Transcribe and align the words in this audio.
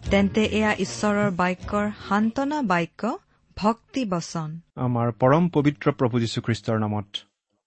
তেন্তে 0.00 0.44
এয়া 0.44 0.72
ঈশ্বৰৰ 0.74 1.30
বাক্যৰ 1.30 1.90
সান্তনা 2.08 2.62
বাক্য 2.62 3.18
ভক্তি 3.56 4.04
বচন। 4.04 4.60
আমাৰ 4.76 5.12
পৰম 5.12 5.48
পবিত্ৰ 5.48 5.92
প্ৰভু 5.92 6.20
যীশুখ্ৰীষ্টৰ 6.20 6.78
নামত। 6.78 7.08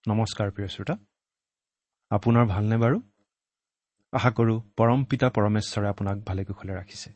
নমস্কাৰ 0.07 0.51
প্ৰিয় 0.51 0.67
শ্ৰোতা। 0.67 0.95
আপোনাৰ 2.11 2.45
ভালনে 2.45 2.77
বাৰু? 2.77 3.01
আশা 4.13 4.31
কৰোঁ 4.31 4.61
পৰম 4.77 5.03
পিতা 5.03 5.29
পৰমেশ্বৰে 5.29 5.87
আপোনাক 5.87 6.17
ভালে 6.17 6.45
কুশলে 6.45 6.73
ৰাখিছে। 6.73 7.09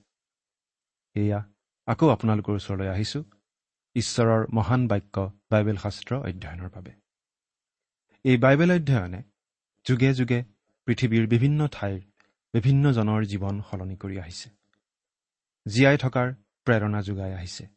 এয়া 1.16 1.40
আকৌ 1.88 2.10
আপোনালোকৰ 2.10 2.54
ওচৰলৈ 2.56 2.88
আহিছোঁ 2.88 3.24
ঈশ্বৰৰ 3.96 4.42
মহান 4.54 4.88
বাক্য 4.88 5.16
বাইবেল 5.52 5.78
শাস্ত্ৰ 5.78 6.16
অধ্যয়নৰ 6.16 6.70
বাবে। 6.76 6.92
এই 8.26 8.38
বাইবেল 8.38 8.72
অধ্যয়নে 8.72 9.24
যুগে 9.86 10.14
যুগে 10.14 10.40
পৃথিৱীৰ 10.88 11.28
বিভিন্ন 11.28 11.68
ঠাইৰ 11.68 12.00
বিভিন্নজনৰ 12.54 13.22
জীৱন 13.26 13.62
সলনি 13.72 13.96
কৰি 13.96 14.20
আহিছে। 14.20 14.57
জীয়াই 15.68 15.98
থকাৰ 15.98 16.34
প্ৰেৰণা 16.66 17.02
যোগাই 17.02 17.34
আহিছে। 17.34 17.68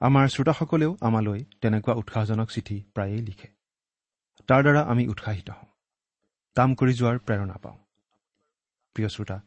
আমাৰ 0.00 0.28
শ্ৰোতাসকলেও 0.28 0.96
আমালৈ 1.00 1.44
তেনেকুৱা 1.60 1.94
উৎসাহজনক 1.94 2.50
চিঠি 2.50 2.84
প্ৰায়েই 2.94 3.22
লিখে। 3.22 3.48
তাৰ 4.46 4.62
দ্বাৰা 4.62 4.82
আমি 4.82 5.08
উৎসাহিত 5.08 5.50
হওঁ। 5.50 5.68
কাম 6.54 6.74
কৰি 6.74 6.92
যোৱাৰ 6.92 7.18
প্ৰেৰণা 7.18 7.56
পাওঁ। 7.56 7.78
প্ৰিয় 8.94 9.08
শ্ৰোতা 9.08 9.40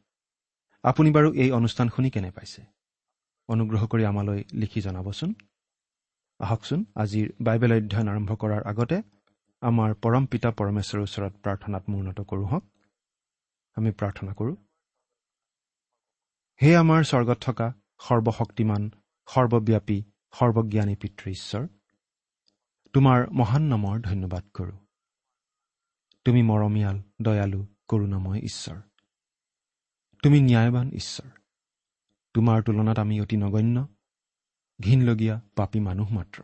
আপুনি 0.83 1.11
বাৰু 1.11 1.33
এই 1.33 1.51
অনুষ্ঠান 1.51 1.89
শুনি 1.89 2.09
কেনে 2.09 2.31
পাইছে? 2.31 2.61
অনুগ্ৰহ 3.47 3.87
কৰি 3.87 4.05
আমালৈ 4.05 4.43
লিখি 4.53 4.81
জনাবচোন। 4.81 5.33
আহকচোন 6.39 6.85
আজিৰ 6.95 7.31
বাইবেল 7.41 7.73
অধ্যয়ন 7.73 8.07
আৰম্ভ 8.07 8.31
কৰাৰ 8.35 8.63
আগতে 8.63 9.01
আমাৰ 9.61 9.93
পৰম 9.93 10.25
পিতা 10.25 10.51
পৰমেশ্বৰৰ 10.51 11.03
ওচৰত 11.03 11.33
প্ৰাৰ্থনাত 11.43 11.83
মূৰ্ণত 11.89 12.21
কৰোঁ 12.21 12.47
হওক। 12.47 12.63
আমি 13.75 13.91
প্ৰাৰ্থনা 13.91 14.33
কৰোঁ। 14.33 14.55
হে 16.63 16.75
আমাৰ 16.75 17.03
স্বৰ্গত 17.03 17.37
থকা 17.41 17.73
সৰ্বশক্তিমান 18.01 18.89
সৰ্বব্যাপী 19.27 20.03
সৰ্বজ্ঞানী 20.31 20.95
পিতৃ 20.95 21.31
ঈশ্বৰ 21.31 21.67
তোমাৰ 22.93 23.31
মহান 23.31 23.63
নামৰ 23.63 23.99
ধন্যবাদ 23.99 24.43
কৰোঁ। 24.53 24.77
তুমি 26.25 26.43
মৰমীয়াল 26.43 27.01
দয়ালু 27.21 27.67
কৰুণাময় 27.87 28.39
ঈশ্বৰ। 28.39 28.81
তুমি 30.23 30.41
ন্যায়বান 30.41 30.91
ঈশ্বৰ। 30.91 31.29
তোমাৰ 32.33 32.63
তুলনাত 32.63 32.99
আমি 32.99 33.21
অতি 33.21 33.37
নগণ্য 33.37 33.87
ঘীনলগীয়া 34.81 35.41
পাপী 35.55 35.79
মানুহ 35.79 36.11
মাত্ৰ। 36.11 36.43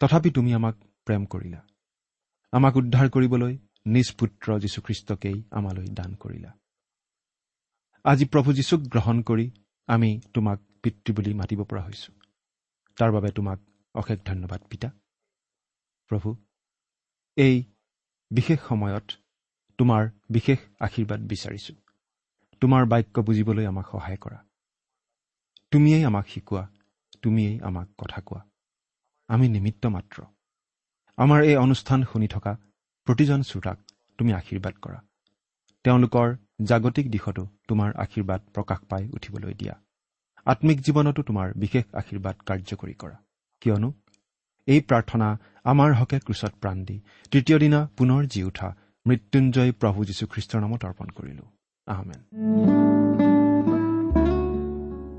তথাপি 0.00 0.30
তুমি 0.30 0.54
আমাক 0.54 0.76
প্ৰেম 1.04 1.24
কৰিলা। 1.24 1.66
আমাক 2.52 2.76
উদ্ধাৰ 2.76 3.10
কৰিবলৈ 3.10 3.58
নিজ 3.86 4.14
পুত্ৰ 4.18 4.58
যীশুখ্ৰীষ্টকেই 4.58 5.42
আমালৈ 5.50 5.86
দান 5.86 6.14
কৰিলা। 6.14 6.58
আজি 8.06 8.24
প্ৰভু 8.24 8.52
যীশুক 8.52 8.80
গ্ৰহণ 8.80 9.22
কৰি 9.22 9.50
আমি 9.86 10.20
তোমাক 10.34 10.60
পিতৃ 10.82 11.12
বুলি 11.12 11.34
মাতিব 11.34 11.64
পৰা 11.64 11.82
হৈছো। 11.82 12.12
তাৰ 12.96 13.12
বাবে 13.12 13.30
তোমাক 13.30 13.58
অশেষ 13.94 14.18
ধন্যবাদ 14.24 14.62
পিতা। 14.62 14.90
প্ৰভু 16.08 16.36
এই 17.36 17.64
বিশেষ 18.30 18.58
সময়ত 18.68 19.10
তোমাৰ 19.78 20.10
বিশেষ 20.30 20.58
আশীৰ্বাদ 20.80 21.20
বিচাৰিছো। 21.20 21.74
তোমাৰ 22.60 22.86
বাক্য 22.86 23.20
বুজিবলৈ 23.20 23.66
আমাক 23.66 23.86
সহায় 23.92 24.16
কৰা। 24.16 24.44
তুমিয়েই 25.70 26.04
আমাক 26.04 26.28
শিকোৱা 26.28 26.68
তুমিয়েই 27.22 27.60
আমাক 27.60 27.88
কথা 27.98 28.20
কোৱা। 28.20 28.48
আমি 29.28 29.48
নিমিত্ত 29.48 29.86
মাত্ৰ। 29.86 30.22
আমাৰ 31.16 31.42
এই 31.42 31.56
অনুষ্ঠান 31.56 32.04
শুনি 32.04 32.28
থকা 32.28 32.56
প্ৰতিজন 33.04 33.42
শ্ৰোতাক 33.42 33.78
তুমি 34.18 34.32
আশীৰ্বাদ 34.32 34.74
কৰা। 34.74 35.02
তেওঁলোকৰ 35.86 36.28
জাগতিক 36.64 37.10
দিশতো 37.10 37.42
তোমাৰ 37.68 37.92
আশীৰ্বাদ 37.96 38.40
প্ৰকাশ 38.54 38.78
পাই 38.90 39.08
উঠিবলৈ 39.08 39.54
দিয়া। 39.54 39.74
আত্মিক 40.46 40.78
জীৱনতো 40.80 41.22
তোমাৰ 41.22 41.52
বিশেষ 41.54 41.84
আশীৰ্বাদ 41.94 42.36
কাৰ্যকৰী 42.46 42.94
কৰা। 42.94 43.16
কিয়নো 43.60 43.92
এই 44.66 44.80
প্ৰাৰ্থনা 44.80 45.28
আমাৰ 45.64 45.92
হকে 45.92 46.18
ক্ৰুচত 46.18 46.52
প্ৰাণ 46.60 46.84
দি 46.84 46.96
তৃতীয় 47.30 47.58
দিনা 47.58 47.80
পুনৰ 47.96 48.26
জি 48.26 48.40
উঠা 48.44 48.68
মৃত্যুঞ্জয় 49.06 49.72
প্ৰভু 49.72 50.04
যীশুখ্ৰীষ্টৰ 50.04 50.60
নামত 50.60 50.84
অৰ্পণ 50.84 51.08
কৰিলো। 51.16 51.44
আহমেন 51.86 52.20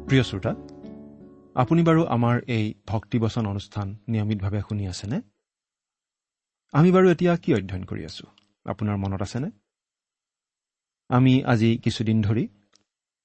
প্ৰিয় 0.07 0.23
শ্ৰোতা 0.23 0.51
আপুনি 1.55 1.81
বাৰু 1.83 2.01
আমাৰ 2.05 2.35
এই 2.47 2.73
ভক্তিবচন 2.87 3.45
অনুষ্ঠান 3.45 3.95
নিয়মিতভাৱে 4.07 4.61
শুনি 4.61 4.87
আছেনে? 4.87 5.21
আমি 6.71 6.91
বাৰু 6.91 7.07
এতিয়া 7.11 7.37
কি 7.37 7.55
অধ্যয়ন 7.55 7.83
কৰি 7.83 8.05
আছো? 8.05 8.25
আপোনাৰ 8.65 8.97
মনত 8.97 9.21
আছেনে? 9.21 9.49
আমি 11.09 11.33
আজি 11.51 11.69
কিছুদিন 11.83 12.17
ধৰি 12.21 12.43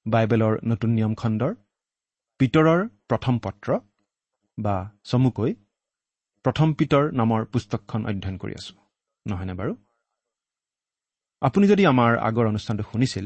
বাইবেলৰ 0.05 0.53
নতুন 0.71 0.89
নিয়ম 0.97 1.13
খণ্ডৰ 1.21 1.53
পিতৰৰ 2.39 2.79
প্ৰথম 3.09 3.35
পত্ৰ 3.45 3.69
বা 4.57 4.75
চমুকৈ 5.09 5.51
প্ৰথম 6.45 6.67
পিতৰ 6.79 7.03
নামৰ 7.19 7.41
পুস্তকখন 7.53 8.01
অধ্যয়ন 8.09 8.37
কৰি 8.37 8.53
আছো 8.59 8.73
নহয়নে 9.25 9.53
বাৰু? 9.59 9.73
আপুনি 11.41 11.65
যদি 11.67 11.83
আমাৰ 11.85 12.11
আগৰ 12.27 12.45
অনুষ্ঠানটো 12.51 12.83
শুনিছিল 12.91 13.25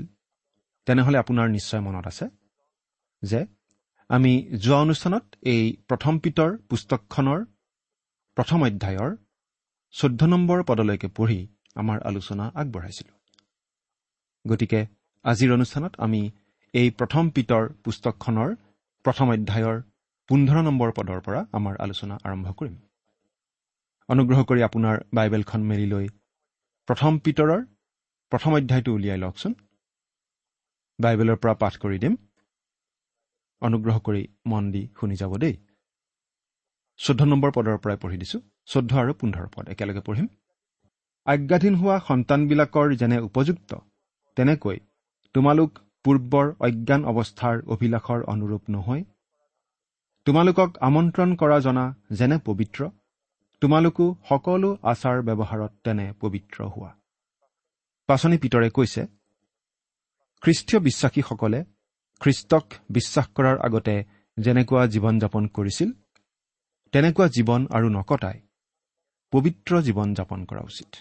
তেনেহ'লে 0.88 1.18
আপোনাৰ 1.24 1.48
নিশ্চয় 1.58 1.82
মনত 1.82 2.06
আছে 2.12 2.26
যে 3.24 3.40
আমি 4.10 4.34
যোৱা 4.64 4.80
অনুষ্ঠানত 4.86 5.26
এই 5.54 5.64
প্ৰথম 5.90 6.14
পিতৰ 6.24 6.50
পুস্তকখনৰ 6.70 7.40
প্ৰথম 8.38 8.60
অধ্যায়ৰ 8.68 9.12
চৈধ্য 9.94 10.22
নম্বৰ 10.34 10.60
পদলৈকে 10.70 11.08
পঢ়ি 11.18 11.40
আমাৰ 11.76 11.98
আলোচনা 12.10 12.46
আগবঢ়াইছিলোঁ। 12.62 13.17
গতিকে 14.48 14.80
আজিৰ 15.26 15.50
অনুষ্ঠানত 15.54 15.94
আমি 16.00 16.22
এই 16.74 16.88
প্ৰথম 17.00 17.24
পিতৰ 17.36 17.64
পুস্তকখনৰ 17.84 18.50
প্ৰথম 19.06 19.28
অধ্যায়ৰ 19.36 19.78
পোন্ধৰ 20.30 20.58
নম্বৰ 20.68 20.90
পদৰ 20.98 21.20
পৰা 21.26 21.42
আমাৰ 21.58 21.76
আলোচনা 21.86 22.16
আৰম্ভ 22.24 22.48
কৰিম। 22.60 22.76
অনুগ্ৰহ 24.10 24.40
কৰি 24.50 24.62
আপোনাৰ 24.62 24.96
বাইবেলখন 25.14 25.62
মেলি 25.70 25.88
লৈ 25.94 26.06
প্ৰথম 26.88 27.12
পিতৰৰ 27.20 27.62
প্ৰথম 28.32 28.52
অধ্যায়টো 28.54 28.92
উলিয়াই 28.94 29.18
লওকচোন। 29.18 29.54
বাইবেলৰ 31.00 31.38
পৰা 31.42 31.54
পাঠ 31.54 31.74
কৰি 31.78 31.98
দিম। 32.00 32.14
অনুগ্ৰহ 33.62 33.98
কৰি 34.00 34.22
মন 34.46 34.64
দি 34.72 34.82
শুনি 35.00 35.16
যাব 35.16 35.34
দেই। 35.38 35.56
চৈধ্য 37.00 37.24
নম্বৰ 37.24 37.52
পদৰ 37.52 37.78
পৰাই 37.84 37.98
পঢ়ি 38.02 38.18
দিছোঁ। 38.18 38.42
চৈধ্য 38.66 38.92
আৰু 38.98 39.12
পোন্ধৰ 39.14 39.48
পদ 39.56 39.66
একেলগে 39.70 40.02
পঢ়িম। 40.08 40.28
আজ্ঞাধীন 41.28 41.74
হোৱা 41.76 41.98
সন্তানবিলাকৰ 42.08 42.88
যেনে 42.96 43.18
উপযুক্ত 43.20 43.72
তেনেকৈ 44.38 44.78
তোমালোক 45.36 45.72
পূৰ্বৰ 46.06 46.48
অজ্ঞান 46.60 47.02
অৱস্থাৰ 47.12 47.56
অভিলাষৰ 47.74 48.20
অনুৰূপ 48.34 48.64
নহয়? 48.70 49.04
তোমালোকক 50.28 50.70
আমন্ত্ৰণ 50.82 51.30
কৰা 51.36 51.58
জনা 51.60 51.86
যেনে 52.12 52.38
পবিত্ৰ 52.46 52.90
তোমালোকো 53.62 54.06
সকলো 54.30 54.70
আচাৰ 54.84 55.18
ব্যৱহাৰত 55.28 55.74
তেনে 55.84 56.06
পবিত্ৰ 56.22 56.58
হোৱা। 56.74 56.92
পাচনি 58.10 58.38
পিতৰে 58.38 58.70
কৈছে 58.70 59.02
খ্ৰীষ্টীয় 60.44 60.80
বিশ্বাসীসকলে 60.80 61.60
খ্ৰীষ্টক 62.22 62.66
বিশ্বাস 62.90 63.28
কৰাৰ 63.36 63.58
আগতে 63.68 63.96
যেনেকুৱা 64.38 64.84
জীৱন 64.94 65.16
যাপন 65.20 65.44
কৰিছিল 65.48 65.90
তেনেকুৱা 66.94 67.28
জীৱন 67.28 67.62
আৰু 67.78 67.88
নকটাই 67.90 68.38
পবিত্ৰ 69.34 69.72
জীৱন 69.82 70.08
যাপন 70.14 70.40
কৰা 70.46 70.62
উচিত। 70.62 70.92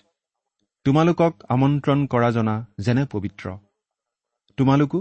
তোমালোকক 0.86 1.34
আমন্ত্ৰণ 1.48 2.06
কৰা 2.06 2.30
জনা 2.30 2.66
যেনে 2.78 3.04
পবিত্ৰ। 3.12 3.50
তোমালোকো 4.56 4.98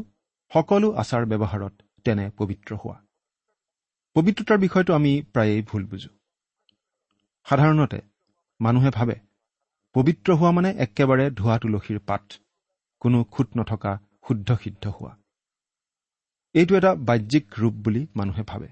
সকলো 0.51 0.87
আচাৰ 0.91 1.25
ব্যৱহাৰত 1.25 1.73
তেনে 2.03 2.29
পবিত্ৰ 2.37 2.75
হোৱা। 2.75 2.95
পবিত্ৰতাৰ 4.13 4.57
বিষয়টো 4.57 4.93
আমি 4.93 5.21
প্ৰায়েই 5.33 5.61
ভুল 5.61 5.85
বুজো। 5.85 6.09
সাধাৰণতে 7.43 7.99
মানুহে 8.59 8.89
ভাবে 8.89 9.15
পবিত্ৰ 9.93 10.33
হোৱা 10.33 10.51
মানে 10.51 10.69
একেবাৰে 10.77 11.31
ধোৱা 11.31 11.57
তুলসীৰ 11.57 11.99
পাত 11.99 12.33
কোনো 12.99 13.23
খুট 13.23 13.47
নথকা 13.57 13.93
শুদ্ধ 14.27 14.57
সিদ্ধ 14.63 14.87
হোৱা। 14.87 15.17
এইটো 16.53 16.75
এটা 16.75 16.95
বাহ্যিক 16.95 17.45
ৰূপ 17.59 17.73
বুলি 17.73 18.07
মানুহে 18.15 18.43
ভাবে। 18.47 18.67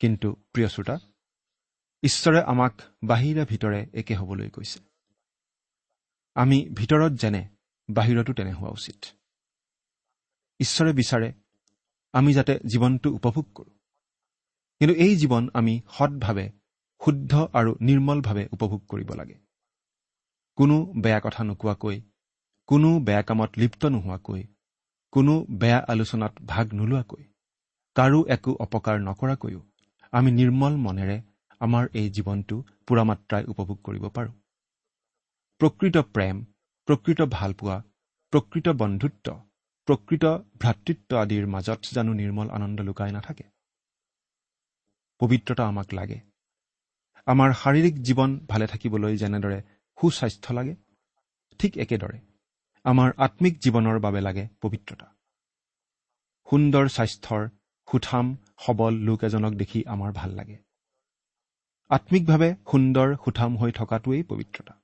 কিন্তু 0.00 0.28
প্ৰিয় 0.52 0.68
শ্ৰোতা 0.68 0.96
ঈশ্বৰে 2.02 2.40
আমাক 2.42 2.74
বাহিৰে 3.04 3.44
ভিতৰে 3.44 3.86
একে 3.94 4.14
হ'বলৈ 4.14 4.48
কৈছে। 4.48 4.89
আমি 6.36 6.58
ভিতৰত 6.72 7.12
যেনে 7.12 7.42
বাহিৰতো 7.88 8.32
তেনে 8.32 8.52
হোৱা 8.52 8.70
উচিত। 8.70 8.98
ঈশ্বৰে 10.60 10.92
বিচাৰে 10.92 11.28
আমি 12.14 12.30
যাতে 12.32 12.54
জীৱনটো 12.66 13.08
উপভোগ 13.10 13.46
কৰোঁ। 13.54 13.72
কিন্তু 14.80 14.94
এই 14.94 15.12
জীৱন 15.16 15.44
আমি 15.54 15.74
সৎভাৱে 15.98 16.46
শুদ্ধ 17.00 17.32
আৰু 17.52 17.70
নিৰ্মলভাৱে 17.80 18.44
উপভোগ 18.52 18.80
কৰিব 18.86 19.10
লাগে। 19.14 19.36
কোনো 20.58 20.76
বেয়া 21.02 21.20
কথা 21.20 21.42
নোকোৱাকৈ 21.44 21.96
কোনো 22.68 22.88
বেয়া 23.00 23.22
কামত 23.22 23.50
লিপ্ত 23.56 23.82
নোহোৱাকৈ 23.86 24.42
কোনো 25.12 25.34
বেয়া 25.50 25.78
আলোচনাত 25.88 26.32
ভাগ 26.46 26.66
নোলোৱাকৈ 26.72 27.22
কাৰো 27.96 28.20
একো 28.26 28.52
অপকাৰ 28.54 28.96
নকৰাকৈও 29.00 29.60
আমি 30.12 30.30
নিৰ্মল 30.30 30.74
মনেৰে 30.76 31.16
আমাৰ 31.60 31.84
এই 31.94 32.06
জীৱনটো 32.10 32.56
পূৰা 32.86 33.02
মাত্ৰাই 33.04 33.42
উপভোগ 33.44 33.78
কৰিব 33.82 34.04
পাৰোঁ। 34.08 34.32
প্ৰকৃত 35.60 35.96
প্ৰেম 36.14 36.36
প্ৰকৃত 36.88 37.20
ভালপোৱা 37.32 37.76
প্ৰকৃত 38.32 38.72
বন্ধুত্ব 38.82 39.26
প্ৰকৃত 39.88 40.24
ভ্ৰাতৃত্ব 40.62 41.10
আদিৰ 41.16 41.44
মাজত 41.46 41.80
জানো 41.94 42.12
নিৰ্মল 42.12 42.48
আনন্দ 42.50 42.78
লুকাই 42.80 43.12
নাথাকে। 43.12 43.44
পবিত্ৰতা 45.20 45.66
আমাক 45.66 45.88
লাগে। 45.92 46.18
আমাৰ 47.26 47.50
শাৰীৰিক 47.52 47.94
জীৱন 48.02 48.30
ভালে 48.48 48.66
থাকিবলৈ 48.66 49.14
যেনেদৰে 49.16 49.58
সুস্বাস্থ্য 49.98 50.50
লাগে 50.54 50.74
ঠিক 51.60 51.72
একেদৰে 51.78 52.18
আমাৰ 52.84 53.08
আত্মিক 53.18 53.54
জীৱনৰ 53.60 53.96
বাবে 53.98 54.20
লাগে 54.20 54.48
পবিত্ৰতা। 54.60 55.06
সুন্দৰ 56.48 56.84
স্বাস্থ্যৰ 56.88 57.42
সুঠাম 57.88 58.26
সবল 58.58 58.92
লোক 59.06 59.20
এজনক 59.24 59.52
দেখি 59.52 59.80
আমাৰ 59.84 60.10
ভাল 60.12 60.30
লাগে। 60.30 60.58
আত্মিকভাৱে 61.90 62.50
সুন্দৰ 62.70 63.08
সুঠাম 63.24 63.56
হৈ 63.56 63.70
থকাটোৱেই 63.72 64.22
পবিত্ৰতা। 64.22 64.79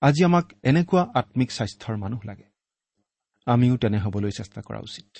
আজি 0.00 0.24
আমাক 0.24 0.52
এনেকুৱা 0.62 1.12
আত্মিক 1.14 1.52
স্বাস্থ্যৰ 1.52 1.96
মানুহ 1.96 2.20
লাগে। 2.24 2.44
আমিও 3.46 3.76
তেনে 3.76 3.98
হ'বলৈ 3.98 4.30
চেষ্টা 4.30 4.62
কৰা 4.62 4.78
উচিত। 4.78 5.18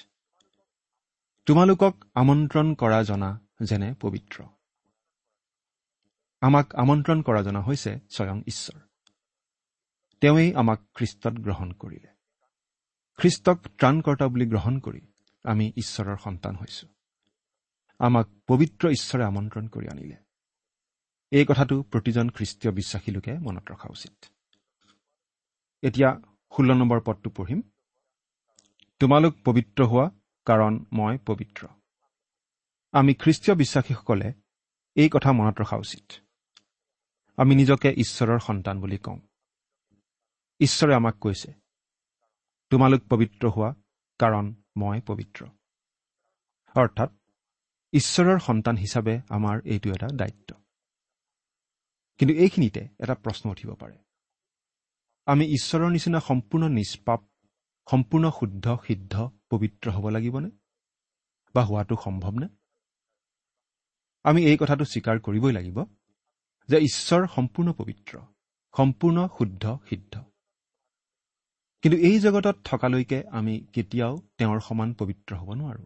তোমালোকক 1.46 2.04
আমন্ত্ৰণ 2.14 2.74
কৰা 2.74 3.02
জনা 3.02 3.40
যেনে 3.62 3.94
পবিত্ৰ। 4.00 4.44
আমাক 6.40 6.74
আমন্ত্ৰণ 6.74 7.22
কৰা 7.22 7.42
জনা 7.42 7.60
হৈছে 7.60 7.98
স্বয়ং 8.10 8.42
ঈশ্বৰ। 8.46 8.80
তেওঁৱেই 10.20 10.54
আমাক 10.54 10.80
খ্ৰীষ্টত 10.94 11.32
গ্ৰহণ 11.32 11.72
কৰিলে। 11.72 12.08
খ্ৰীষ্টক 13.16 13.60
ত্ৰাণকৰ্তা 13.78 14.28
বুলি 14.28 14.46
গ্ৰহণ 14.46 14.78
কৰি 14.78 15.00
আমি 15.42 15.72
ঈশ্বৰৰ 15.76 16.16
সন্তান 16.16 16.56
হৈছো। 16.56 16.88
আমাক 17.98 18.28
পবিত্ৰ 18.46 18.88
ঈশ্বৰে 18.88 19.24
আমন্ত্ৰণ 19.24 19.68
কৰি 19.68 19.88
আনিলে। 19.88 20.16
এই 21.30 21.44
কথাটো 21.44 21.82
প্ৰতিজন 21.82 22.28
খ্ৰীষ্টীয় 22.28 22.74
বিশ্বাসী 22.74 23.10
লোকে 23.10 23.38
মনত 23.38 23.70
ৰখা 23.70 23.88
উচিত। 23.90 24.24
এতিয়া 25.82 26.20
ষোল্ল 26.56 26.74
নম্বৰ 26.74 27.00
পদটো 27.00 27.30
পঢ়িম। 27.30 27.62
তোমালোক 29.00 29.34
পবিত্ৰ 29.44 29.84
হোৱা 29.84 30.10
কাৰণ 30.44 30.84
মই 30.92 31.18
পবিত্ৰ। 31.26 31.68
আমি 32.92 33.14
খ্ৰীষ্টীয় 33.14 33.56
বিশ্বাসীসকলে 33.56 34.32
এই 34.94 35.08
কথা 35.12 35.32
মনত 35.32 35.60
ৰখা 35.60 35.76
উচিত। 35.76 36.12
আমি 37.36 37.54
নিজকে 37.54 37.92
ঈশ্বৰৰ 37.96 38.38
সন্তান 38.38 38.80
বুলি 38.80 38.98
কওঁ। 38.98 39.18
ঈশ্বৰে 40.60 40.94
আমাক 40.94 41.14
কৈছে 41.18 41.52
তোমালোক 42.70 43.00
পবিত্ৰ 43.10 43.48
হোৱা 43.48 43.74
কাৰণ 44.18 44.54
মই 44.76 45.00
পবিত্ৰ। 45.00 45.46
অৰ্থাৎ 46.74 47.10
ঈশ্বৰৰ 47.92 48.38
সন্তান 48.38 48.76
হিচাপে 48.76 49.20
আমাৰ 49.28 49.60
এইটো 49.64 49.90
এটা 49.90 50.08
দায়িত্ব। 50.14 50.54
কিন্তু 52.18 52.34
এইখিনিতে 52.34 52.88
এটা 52.98 53.14
প্ৰশ্ন 53.14 53.50
উঠিব 53.50 53.74
পাৰে। 53.74 54.05
আমি 55.26 55.44
ঈশ্বৰৰ 55.46 55.90
নিচিনা 55.90 56.20
সম্পূৰ্ণ 56.20 56.68
নিষ্পাপ 56.68 57.20
সম্পূৰ্ণ 57.90 58.30
শুদ্ধ 58.30 58.78
সিদ্ধ 58.86 59.30
পবিত্ৰ 59.50 59.90
হ'ব 59.90 60.08
লাগিবনে? 60.08 60.50
বা 61.54 61.64
হোৱাটো 61.64 61.96
সম্ভৱনে? 62.04 62.48
আমি 64.24 64.44
এই 64.44 64.56
কথাটো 64.56 64.84
স্বীকাৰ 64.84 65.20
কৰিবই 65.20 65.52
লাগিব 65.52 65.84
যে 66.68 66.76
ঈশ্বৰ 66.78 67.26
সম্পূৰ্ণ 67.26 67.72
পবিত্ৰ 67.72 68.20
সম্পূৰ্ণ 68.76 69.28
শুদ্ধ 69.38 69.78
সিদ্ধ। 69.88 70.22
কিন্তু 71.82 71.98
এই 71.98 72.18
জগতত 72.18 72.56
থকালৈকে 72.64 73.24
আমি 73.30 73.66
কেতিয়াও 73.72 74.18
তেওঁৰ 74.38 74.60
সমান 74.60 74.94
পবিত্ৰ 74.94 75.36
হ'ব 75.36 75.52
নোৱাৰো। 75.52 75.84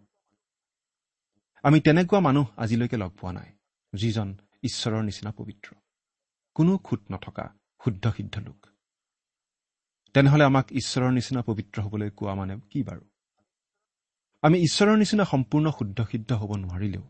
আমি 1.62 1.80
তেনেকুৱা 1.80 2.20
মানুহ 2.20 2.46
আজিলৈকে 2.56 2.96
লগ 2.96 3.10
পোৱা 3.10 3.32
নাই 3.32 3.52
যিজন 3.92 4.36
ঈশ্বৰৰ 4.62 5.02
নিচিনা 5.02 5.32
পবিত্ৰ। 5.32 5.74
কোনো 6.54 6.78
খুট 6.78 7.00
নথকা 7.12 7.54
শুদ্ধ 7.84 8.12
সিদ্ধ 8.16 8.38
লোক। 8.38 8.69
তেনেহলে 10.14 10.44
আমাক 10.44 10.66
ঈশ্বৰৰ 10.72 11.12
নিচিনা 11.12 11.42
পবিত্ৰ 11.42 11.82
হ'বলৈ 11.82 12.10
কোৱা 12.10 12.34
মানে 12.34 12.54
কি 12.70 12.82
বাৰু? 12.82 13.00
আমি 14.42 14.58
ঈশ্বৰৰ 14.58 14.96
নিচিনা 14.96 15.24
সম্পূৰ্ণ 15.24 15.70
শুদ্ধ 15.70 15.98
সিদ্ধ 16.10 16.32
হ'ব 16.32 16.56
নোৱাৰিলেও 16.56 17.02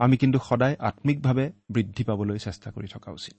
আমি 0.00 0.16
কিন্তু 0.16 0.38
সদায় 0.38 0.76
আত্মিকভাৱে 0.78 1.52
বৃদ্ধি 1.70 2.04
পাবলৈ 2.04 2.38
চেষ্টা 2.38 2.70
কৰি 2.70 2.88
থকা 2.88 3.12
উচিত। 3.12 3.38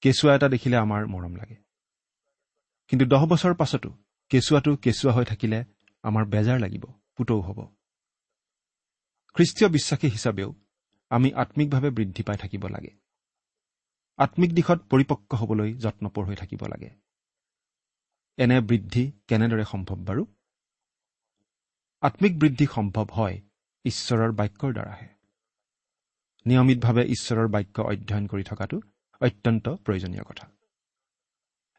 কেঁচুৱা 0.00 0.34
এটা 0.34 0.48
দেখিলে 0.48 0.76
আমাৰ 0.76 1.06
মৰম 1.06 1.36
লাগে। 1.36 1.56
কিন্তু 2.88 3.04
দহ 3.06 3.26
বছৰ 3.26 3.54
পাছতো 3.54 3.90
কেঁচুৱাটো 4.28 4.76
কেঁচুৱা 4.76 5.12
হৈ 5.12 5.24
থাকিলে 5.24 5.64
আমাৰ 6.02 6.24
বেজাৰ 6.24 6.58
লাগিব 6.60 6.84
পুতৌ 7.16 7.40
হ'ব। 7.40 7.58
খ্ৰীষ্টীয় 9.34 9.70
বিশ্বাসী 9.70 10.08
হিচাপেও 10.08 10.54
আমি 11.10 11.32
আত্মিকভাৱে 11.32 11.90
বৃদ্ধি 11.90 12.22
পাই 12.22 12.36
থাকিব 12.36 12.66
লাগে। 12.66 12.90
আত্মিক 14.18 14.54
দিশত 14.54 14.78
পৰিপক্ক 14.90 15.34
হ'বলৈ 15.34 15.74
যত্নপৰ 15.74 16.24
হৈ 16.24 16.36
থাকিব 16.36 16.66
লাগে। 16.66 16.90
এনে 18.38 18.60
বৃদ্ধি 18.60 19.12
কেনেদৰে 19.28 19.64
সম্ভৱ 19.64 19.96
বাৰু? 19.96 20.26
আত্মিক 22.00 22.38
বৃদ্ধি 22.38 22.66
সম্ভৱ 22.66 23.06
হয় 23.12 23.40
ঈশ্বৰৰ 23.84 24.32
বাক্যৰ 24.32 24.72
দ্বাৰাহে। 24.72 25.08
নিয়মিতভাৱে 26.46 27.02
ঈশ্বৰৰ 27.04 27.48
বাক্য 27.48 27.82
অধ্যয়ন 27.82 28.26
কৰি 28.26 28.42
থকাটো 28.42 28.80
অত্যন্ত 29.20 29.68
প্ৰয়োজনীয় 29.68 30.22
কথা। 30.22 30.50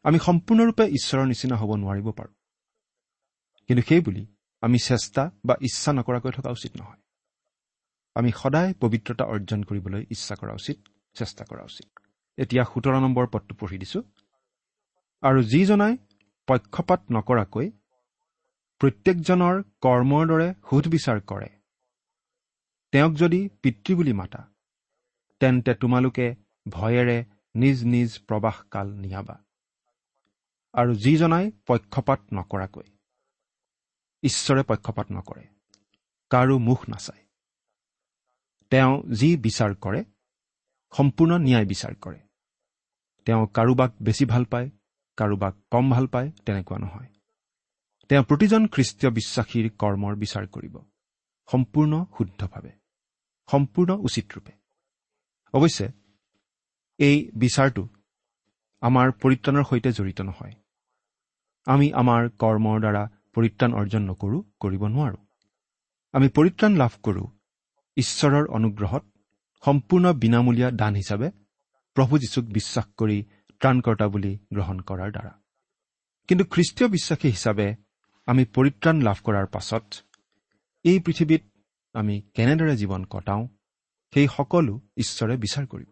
আমি 0.02 0.18
সম্পূৰ্ণৰূপে 0.18 0.84
ঈশ্বৰৰ 0.88 1.26
নিচিনা 1.26 1.56
হ'ব 1.56 1.74
নোৱাৰিব 1.74 2.12
পাৰোঁ। 2.12 2.34
কিন্তু 3.66 3.82
সেইবুলি 3.88 4.26
আমি 4.60 4.78
চেষ্টা 4.78 5.30
বা 5.44 5.54
ইচ্ছা 5.60 5.92
নকৰাকৈ 5.92 6.32
থকা 6.32 6.50
উচিত 6.50 6.76
নহয়। 6.76 7.00
আমি 8.14 8.32
সদায় 8.32 8.74
পবিত্ৰতা 8.80 9.24
অৰ্জন 9.24 9.62
কৰিবলৈ 9.62 10.06
ইচ্ছা 10.10 10.34
কৰা 10.34 10.52
উচিত 10.52 10.88
চেষ্টা 11.14 11.44
কৰা 11.44 11.64
উচিত। 11.64 12.01
এতিয়া 12.38 12.64
সোতৰ 12.64 12.94
নম্বৰ 13.00 13.26
পদটো 13.26 13.54
পঢ়ি 13.54 13.78
দিছো। 13.78 14.00
আৰু 15.22 15.40
যিজনাই 15.42 15.96
পক্ষপাত 16.48 17.00
নকৰাকৈ 17.12 17.66
প্ৰত্যেকজনৰ 18.80 19.54
কৰ্মৰ 19.80 20.24
দৰে 20.26 20.48
সুধবিচাৰ 20.70 21.18
কৰে। 21.20 21.48
তেওঁক 22.92 23.12
যদি 23.14 23.40
পিতৃ 23.62 23.94
বুলি 23.94 24.12
মাতা 24.12 24.40
তেন্তে 25.40 25.72
তোমালোকে 25.74 26.26
ভয়েৰে 26.68 27.18
নিজ 27.54 27.78
নিজ 27.84 28.10
প্ৰবাসকাল 28.28 28.86
নিয়াবা। 28.94 29.36
আৰু 30.74 30.92
যিজনাই 30.94 31.50
পক্ষপাত 31.66 32.20
নকৰাকৈ 32.34 32.86
ঈশ্বৰে 34.22 34.62
পক্ষপাত 34.62 35.06
নকৰে 35.12 35.44
কাৰো 36.30 36.58
মুখ 36.58 36.80
নাচায়। 36.88 37.22
তেওঁ 38.72 38.92
যি 39.12 39.36
বিচাৰ 39.36 39.74
কৰে 39.74 40.04
সম্পূৰ্ণ 40.92 41.32
ন্যায় 41.38 41.66
বিচাৰ 41.66 41.94
কৰে। 41.94 42.20
তেওঁ 43.24 43.46
কাৰোবাক 43.46 43.90
বেছি 44.02 44.24
ভাল 44.24 44.44
পায় 44.44 44.70
কাৰোবাক 45.16 45.54
কম 45.70 45.90
ভাল 45.90 46.06
পায় 46.06 46.30
তেনেকুৱা 46.46 46.78
নহয়। 46.78 47.08
তেওঁ 48.08 48.24
প্ৰতিজন 48.24 48.66
খ্ৰীষ্টীয় 48.66 49.10
বিশ্বাসীৰ 49.12 49.70
কৰ্মৰ 49.78 50.14
বিচাৰ 50.16 50.46
কৰিব। 50.46 50.74
সম্পূৰ্ণ 51.48 52.04
শুদ্ধভাৱে। 52.18 52.72
সম্পূৰ্ণ 53.48 53.90
উচিত 53.94 54.24
ৰূপে। 54.32 54.52
অৱশ্যে 55.54 55.86
এই 56.98 57.30
বিচাৰটো 57.36 57.88
আমাৰ 58.82 59.06
পৰিত্ৰাণৰ 59.12 59.64
সৈতে 59.64 59.92
জড়িত 59.92 60.20
নহয়। 60.20 60.54
আমি 61.66 61.92
আমাৰ 61.92 62.28
কৰ্মৰ 62.38 62.80
দ্বাৰা 62.80 63.02
পৰিত্ৰাণ 63.34 63.74
অৰ্জন 63.74 64.02
নকৰোঁ 64.02 64.42
কৰিব 64.60 64.82
নোৱাৰোঁ। 64.86 65.22
আমি 66.12 66.28
পৰিত্ৰাণ 66.28 66.72
লাভ 66.76 66.92
কৰোঁ 67.02 67.26
ঈশ্বৰৰ 67.96 68.46
অনুগ্ৰহত 68.46 69.11
সম্পূৰ্ণ 69.62 70.12
বিনামূলীয়া 70.12 70.70
দান 70.70 70.94
হিচাপে 70.94 71.28
প্ৰভু 71.96 72.18
যীশুক 72.18 72.44
বিশ্বাস 72.44 72.86
কৰি 72.96 73.18
ত্ৰাণকৰ্তা 73.60 74.06
বুলি 74.08 74.32
গ্ৰহণ 74.54 74.78
কৰাৰ 74.80 75.10
দ্বাৰা। 75.12 75.32
কিন্তু 76.28 76.44
খ্ৰীষ্টীয় 76.44 76.88
বিশ্বাসী 76.88 77.28
হিচাপে 77.28 77.68
আমি 78.28 78.44
পৰিত্ৰাণ 78.44 78.96
লাভ 79.02 79.18
কৰাৰ 79.24 79.46
পাছত 79.46 79.84
এই 80.84 80.98
পৃথিৱীত 80.98 81.42
আমি 81.94 82.14
কেনেদৰে 82.34 82.74
জীৱন 82.76 83.02
কটাওঁ 83.04 83.42
সেই 84.12 84.26
সকলো 84.36 84.74
ঈশ্বৰে 84.96 85.34
বিচাৰ 85.36 85.64
কৰিব। 85.66 85.90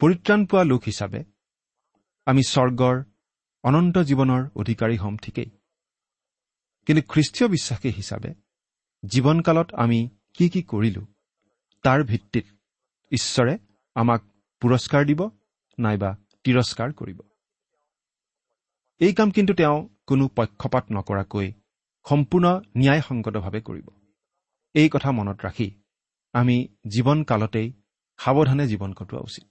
পৰিত্ৰাণ 0.00 0.40
পোৱা 0.46 0.64
লোক 0.64 0.82
হিচাপে 0.86 1.20
আমি 2.26 2.42
স্বৰ্গৰ 2.42 2.96
অনন্ত 3.64 3.96
জীৱনৰ 3.98 4.42
অধিকাৰী 4.54 4.96
হ'ম 4.96 5.16
ঠিকেই। 5.16 5.50
কিন্তু 6.86 7.02
খ্ৰীষ্টীয় 7.12 7.48
বিশ্বাসী 7.48 7.90
হিচাপে 7.90 8.30
জীৱনকালত 9.02 9.68
আমি 9.74 9.98
কি 10.34 10.48
কি 10.48 10.60
কৰিলো 10.62 11.02
তাৰ 11.84 12.00
ভিত্তিত 12.04 12.46
ঈশ্বৰে 13.12 13.54
আমাক 13.96 14.20
পুৰস্কাৰ 14.62 15.02
দিব 15.04 15.20
নাইবা 15.78 16.10
তিৰস্কাৰ 16.44 16.90
কৰিব। 16.92 17.18
এই 19.00 19.12
কাম 19.12 19.28
কিন্তু 19.30 19.52
তেওঁ 19.54 19.78
কোনো 20.06 20.24
পক্ষপাত 20.38 20.84
নকৰাকৈ 20.90 21.48
সম্পূৰ্ণ 22.06 22.46
ন্যায়সংগতভাৱে 22.76 23.60
কৰিব। 23.68 23.88
এই 24.74 24.88
কথা 24.88 25.10
মনত 25.12 25.38
ৰাখি 25.46 25.68
আমি 26.34 26.56
জীৱন 26.88 27.18
কালতেই 27.24 27.68
সাৱধানে 28.18 28.64
জীৱন 28.66 28.90
কটোৱা 28.92 29.20
উচিত 29.20 29.50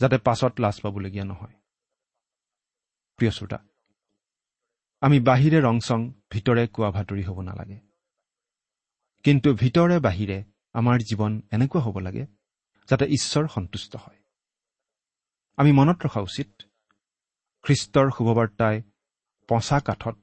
যাতে 0.00 0.16
পাছত 0.18 0.52
লাজ 0.60 0.76
পাবলগীয়া 0.80 1.24
নহয়। 1.24 1.56
প্ৰিয় 3.18 3.32
শ্ৰোতা 3.36 3.58
আমি 5.02 5.18
বাহিৰে 5.20 5.58
ৰং 5.60 5.76
চং 5.80 6.00
ভিতৰে 6.30 6.64
কোৱা 6.74 6.90
ভাতৰি 6.90 7.22
হ'ব 7.22 7.38
নালাগে। 7.40 7.78
কিন্তু 9.24 9.48
ভিতৰে 9.54 9.96
বাহিৰে 9.98 10.38
আমাৰ 10.74 10.98
জীৱন 11.08 11.32
এনেকুৱা 11.50 11.80
হ'ব 11.84 11.96
লাগে 12.06 12.24
যাতে 12.88 13.04
ঈশ্বৰ 13.16 13.44
সন্তুষ্ট 13.54 13.92
হয়। 13.96 14.18
আমি 15.58 15.70
মনত 15.72 15.98
ৰখা 16.06 16.20
উচিত 16.28 16.50
খ্ৰীষ্টৰ 17.64 18.06
শুভবাৰ্তাই 18.16 18.76
পঁচা 19.48 19.78
কাঠত 19.80 20.20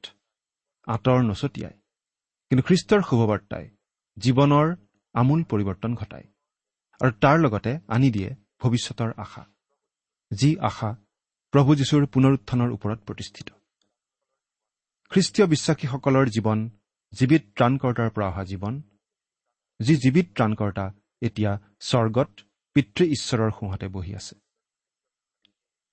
আঁতৰ 0.87 1.19
নচটিয়াই 1.29 1.75
কিন্তু 2.51 2.63
খ্ৰীষ্টৰ 2.67 3.01
শুভবাৰ্তাই 3.09 3.65
জীৱনৰ 4.17 4.67
আমূল 5.15 5.41
পৰিৱৰ্তন 5.43 5.91
ঘটায় 5.95 6.27
আৰু 7.01 7.11
তাৰ 7.23 7.37
লগতে 7.39 7.71
আনি 7.87 8.09
দিয়ে 8.11 8.29
ভৱিষ্যতৰ 8.59 9.11
আশা 9.17 9.43
যি 10.31 10.49
আশা 10.69 10.89
প্ৰভু 11.53 11.71
যীশুৰ 11.75 12.03
পুনৰুত্থানৰ 12.13 12.69
ওপৰত 12.75 12.99
প্ৰতিষ্ঠিত। 13.07 13.49
খ্ৰীষ্টীয় 15.11 15.45
বিশ্বাসীসকলৰ 15.47 16.25
জীৱন 16.35 16.59
জীৱিত 17.13 17.43
ত্ৰাণকৰ্তাৰ 17.55 18.09
পৰা 18.09 18.27
অহা 18.27 18.43
জীৱন 18.43 18.73
যি 19.79 19.95
জীৱিত 19.95 20.27
ত্ৰাণকৰ্তা 20.35 20.93
এতিয়া 21.21 21.59
স্বৰ্গত 21.79 22.29
পিতৃ 22.73 23.03
ঈশ্বৰৰ 23.05 23.51
সোঁহাতে 23.51 23.87
বহি 23.87 24.15
আছে। 24.15 24.35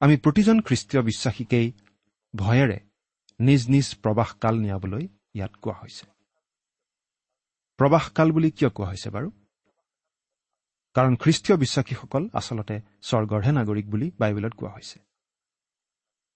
আমি 0.00 0.16
প্ৰতিজন 0.16 0.60
খ্ৰীষ্টীয় 0.60 1.02
বিশ্বাসীকেই 1.02 1.72
ভয়েৰে 2.36 2.80
নিজ 3.40 3.68
নিজ 3.68 3.94
প্ৰবাসকাল 4.02 4.58
নিয়াবলৈ 4.58 5.08
ইয়াত 5.34 5.56
কোৱা 5.56 5.74
হৈছে। 5.74 6.06
প্ৰবাসকাল 7.76 8.32
বুলি 8.32 8.50
কিয় 8.50 8.70
কোৱা 8.70 8.88
হৈছে 8.88 9.10
বাৰু? 9.10 9.30
কাৰণ 10.94 11.16
খ্ৰীষ্টীয় 11.16 11.58
বিশ্বাসীসকল 11.58 12.28
আচলতে 12.32 12.80
স্বৰ্গৰহে 13.02 13.52
নাগৰিক 13.52 13.86
বুলি 13.90 14.10
বাইবেলত 14.18 14.54
কোৱা 14.54 14.72
হৈছে। 14.72 15.00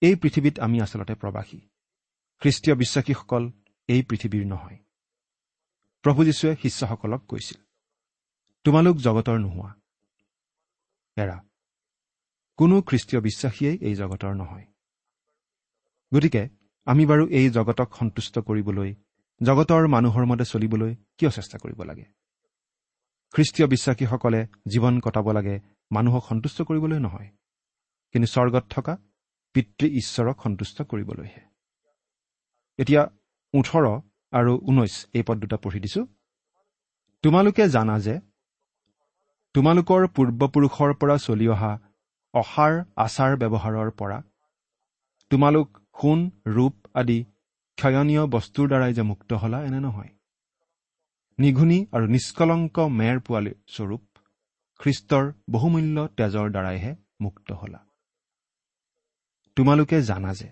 এই 0.00 0.14
পৃথিৱীত 0.16 0.60
আমি 0.60 0.80
আচলতে 0.80 1.14
প্ৰবাসী। 1.14 1.60
খ্ৰীষ্টীয় 2.40 2.76
বিশ্বাসীসকল 2.76 3.50
এই 3.88 4.02
পৃথিৱীৰ 4.02 4.46
নহয়। 4.46 4.78
প্ৰভু 6.04 6.24
যীশুৱে 6.24 6.56
শিষ্যসকলক 6.62 7.22
কৈছিল 7.26 7.60
তোমালোক 8.64 8.96
জগতৰ 8.96 9.38
নোহোৱা। 9.38 9.70
এৰা 11.16 11.36
কোনো 12.58 12.76
খ্ৰীষ্টীয় 12.82 13.20
বিশ্বাসীয়েই 13.22 13.78
এই 13.80 13.94
জগতৰ 13.94 14.32
নহয়। 14.34 14.66
গতিকে 16.12 16.42
আমি 16.86 17.04
বাৰু 17.06 17.24
এই 17.28 17.50
জগতক 17.50 17.88
সন্তুষ্ট 17.94 18.34
কৰিবলৈ 18.38 18.90
জগতৰ 19.40 19.82
মানুহৰ 19.88 20.24
মতে 20.26 20.44
চলিবলৈ 20.44 20.92
কিয় 21.18 21.30
চেষ্টা 21.30 21.58
কৰিব 21.58 21.80
লাগে? 21.82 22.06
খ্ৰীষ্টীয় 23.34 23.66
বিশ্বাসীসকলে 23.68 24.40
জীৱন 24.70 25.00
কটাব 25.00 25.26
লাগে 25.32 25.56
মানুহক 25.90 26.24
সন্তুষ্ট 26.28 26.58
কৰিবলৈ 26.62 26.98
নহয় 26.98 27.30
কিন্তু 28.12 28.26
স্বৰ্গত 28.26 28.64
থকা 28.70 28.94
পিতৃ 29.54 29.86
ঈশ্বৰক 29.90 30.36
সন্তুষ্ট 30.42 30.82
কৰিবলৈহে। 30.82 31.42
এতিয়া 32.78 33.02
ওঠৰ 33.54 33.84
আৰু 34.32 34.52
ঊনৈছ 34.68 34.94
এই 35.16 35.22
পদ 35.28 35.36
দুটা 35.42 35.56
পঢ়ি 35.64 35.78
দিছো। 35.84 36.02
তোমালোকে 37.24 37.64
জানা 37.74 37.96
যে 38.06 38.14
তোমালোকৰ 39.54 40.02
পূৰ্বপুৰুষৰ 40.16 40.90
পৰা 41.00 41.16
চলি 41.26 41.46
অহা 41.54 41.72
অসাৰ 42.34 42.72
আচাৰ 43.04 43.32
ব্যৱহাৰৰ 43.42 43.90
পৰা 44.00 44.18
তোমালোক 45.30 45.68
সোণ 46.00 46.18
ৰূপ 46.56 46.74
আদি 47.00 47.18
ক্ষয়নীয় 47.78 48.22
বস্তুৰ 48.34 48.66
দ্বাৰাই 48.70 48.92
যে 48.98 49.02
মুক্ত 49.02 49.30
হলা 49.42 49.58
এনে 49.66 49.80
নহয়। 49.80 50.12
নিঘুনি 51.38 51.78
আৰু 51.92 52.06
নিষ্কলংক 52.14 52.76
মেৰ 53.00 53.16
পোৱালী 53.26 53.52
স্বৰূপ 53.74 54.02
খ্ৰীষ্টৰ 54.80 55.24
বহুমূল্য 55.50 55.96
তেজৰ 56.16 56.46
দ্বাৰাইহে 56.54 56.92
মুক্ত 57.20 57.48
হলা। 57.52 57.80
তোমালোকে 59.56 59.96
জানা 60.02 60.32
যে 60.34 60.48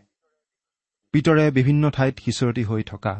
পিতৰে 1.14 1.44
বিভিন্ন 1.50 1.84
ঠাইত 1.96 2.14
সিঁচৰতি 2.24 2.62
হৈ 2.64 2.82
থকা 2.82 3.14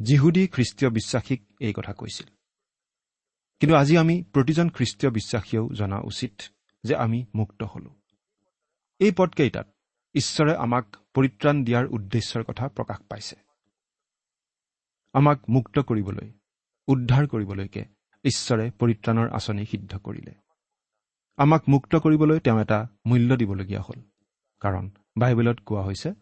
যিহুদী 0.00 0.48
খ্ৰীষ্টীয় 0.48 0.90
বিশ্বাসীক 0.90 1.42
এই 1.60 1.72
কথা 1.72 1.92
কৈছিল। 1.92 2.26
কিন্তু 3.60 3.76
আজি 3.76 3.98
আমি 3.98 4.22
প্ৰতিজন 4.22 4.68
খ্ৰীষ্টীয় 4.70 5.12
বিশ্বাসীয়েও 5.12 5.68
জনা 5.72 5.98
উচিত 5.98 6.42
যে 6.84 6.96
আমি 6.96 7.26
মুক্ত 7.34 7.62
হলো। 7.62 8.00
এই 8.98 9.12
পদকেইটাত 9.16 9.74
ঈশ্বৰে 10.14 10.56
আমাক 10.56 10.96
পৰিত্ৰাণ 11.14 11.64
দিয়াৰ 11.64 11.86
উদ্দেশ্যৰ 11.86 12.44
কথা 12.44 12.68
প্ৰকাশ 12.68 12.98
পাইছে। 13.08 13.36
আমাক 15.12 15.50
মুক্ত 15.50 15.78
কৰিবলৈ 15.78 16.32
উদ্ধাৰ 16.86 17.26
কৰিবলৈকে 17.26 17.84
ঈশ্বৰে 18.24 18.70
পৰিত্ৰাণৰ 18.70 19.30
আঁচনি 19.30 19.66
সিদ্ধ 19.66 19.98
কৰিলে। 19.98 20.34
আমাক 21.36 21.62
মুক্ত 21.68 21.96
কৰিবলৈ 21.96 22.40
তেওঁ 22.40 22.60
এটা 22.60 22.88
মূল্য 23.06 23.36
দিবলগীয়া 23.36 23.80
হ'ল। 23.80 24.02
কাৰণ 24.60 24.90
বাইবেলত 25.18 25.60
কোৱা 25.60 25.82
হৈছে 25.82 26.12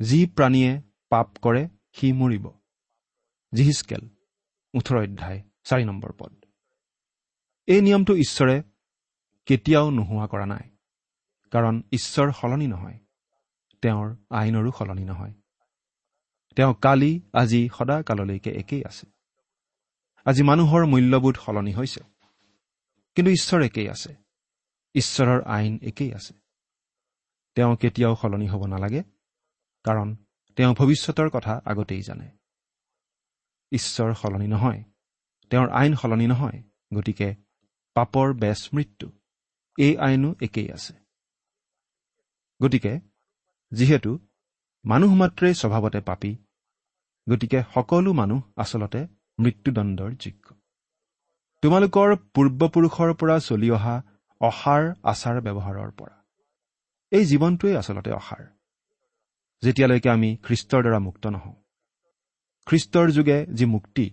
যি 0.00 0.26
প্ৰাণীয়ে 0.26 0.82
পাপ 1.08 1.36
কৰে 1.42 1.68
সি 1.92 2.12
মৰিব। 2.12 2.44
জিহিচকেল 3.52 4.08
ওঠৰ 4.74 4.96
অধ্যায় 5.02 5.42
চাৰি 5.64 5.84
নম্বৰ 5.84 6.12
পদ। 6.12 6.44
এই 7.66 7.80
নিয়মটো 7.80 8.16
ঈশ্বৰে 8.16 8.62
কেতিয়াও 9.46 9.90
নোহোৱা 9.90 10.26
কৰা 10.26 10.46
নাই 10.46 10.70
কাৰণ 11.50 11.82
ঈশ্বৰ 11.92 12.32
সলনি 12.32 12.66
নহয় 12.66 12.98
তেওঁৰ 13.82 14.16
আইনৰো 14.30 14.70
সলনি 14.78 15.04
নহয়। 15.04 15.34
তেওঁ 16.56 16.74
কালি 16.74 17.20
আজি 17.32 17.68
সদা 17.78 18.02
কাললৈকে 18.02 18.50
একেই 18.50 18.84
আছে। 18.84 19.06
আজি 20.24 20.42
মানুহৰ 20.42 20.86
মূল্যবোধ 20.86 21.36
সলনি 21.36 21.72
হৈছে 21.72 22.00
কিন্তু 23.14 23.30
ঈশ্বৰ 23.30 23.62
একেই 23.62 23.88
আছে। 23.88 24.14
ঈশ্বৰৰ 24.94 25.42
আইন 25.42 25.78
একেই 25.82 26.14
আছে। 26.14 26.34
তেওঁ 27.54 27.76
কেতিয়াও 27.76 28.16
সলনি 28.22 28.46
হ'ব 28.48 28.66
নালাগে 28.66 29.02
কাৰণ 29.84 30.16
তেওঁ 30.56 30.74
ভৱিষ্যতৰ 30.74 31.30
কথা 31.30 31.60
আগতেই 31.64 32.02
জানে। 32.02 32.28
ঈশ্বৰ 33.72 34.14
সলনি 34.14 34.46
নহয় 34.46 34.84
তেওঁৰ 35.50 35.70
আইন 35.70 35.94
সলনি 35.94 36.26
নহয় 36.26 36.62
গতিকে 36.94 37.34
পাপৰ 37.94 38.32
বেচ 38.32 38.68
মৃত্যু 38.74 39.12
এই 39.78 39.98
আইনো 39.98 40.34
একেই 40.42 40.72
আছে। 40.72 40.94
গতিকে 42.62 43.00
যিহেতু 43.72 44.18
মানুহ 44.84 45.14
মাত্ৰেই 45.14 45.54
স্বভাৱতে 45.54 46.00
পাপী 46.00 46.36
গতিকে 47.30 47.62
সকলো 47.74 48.12
মানুহ 48.12 48.42
আচলতে 48.56 49.06
মৃত্যুদণ্ডৰ 49.38 50.10
যোগ্য। 50.10 50.54
তোমালোকৰ 51.62 52.16
পূৰ্বপুৰুষৰ 52.16 53.14
পৰা 53.14 53.38
চলি 53.38 53.70
অহা 53.70 54.02
অসাৰ 54.40 54.94
আচাৰ 55.02 55.40
ব্যৱহাৰৰ 55.40 55.90
পৰা। 55.90 56.16
এই 57.10 57.24
জীৱনটোৱেই 57.24 57.76
আচলতে 57.76 58.10
অসাৰ। 58.12 58.61
যেতিয়ালৈকে 59.62 60.10
আমি 60.10 60.36
খ্ৰীষ্টৰ 60.42 60.82
দ্বাৰা 60.82 60.98
মুক্ত 60.98 61.26
নহওঁ। 61.26 61.54
খ্ৰীষ্টৰ 62.66 63.10
যোগে 63.10 63.46
যি 63.46 63.64
মুক্তি 63.64 64.10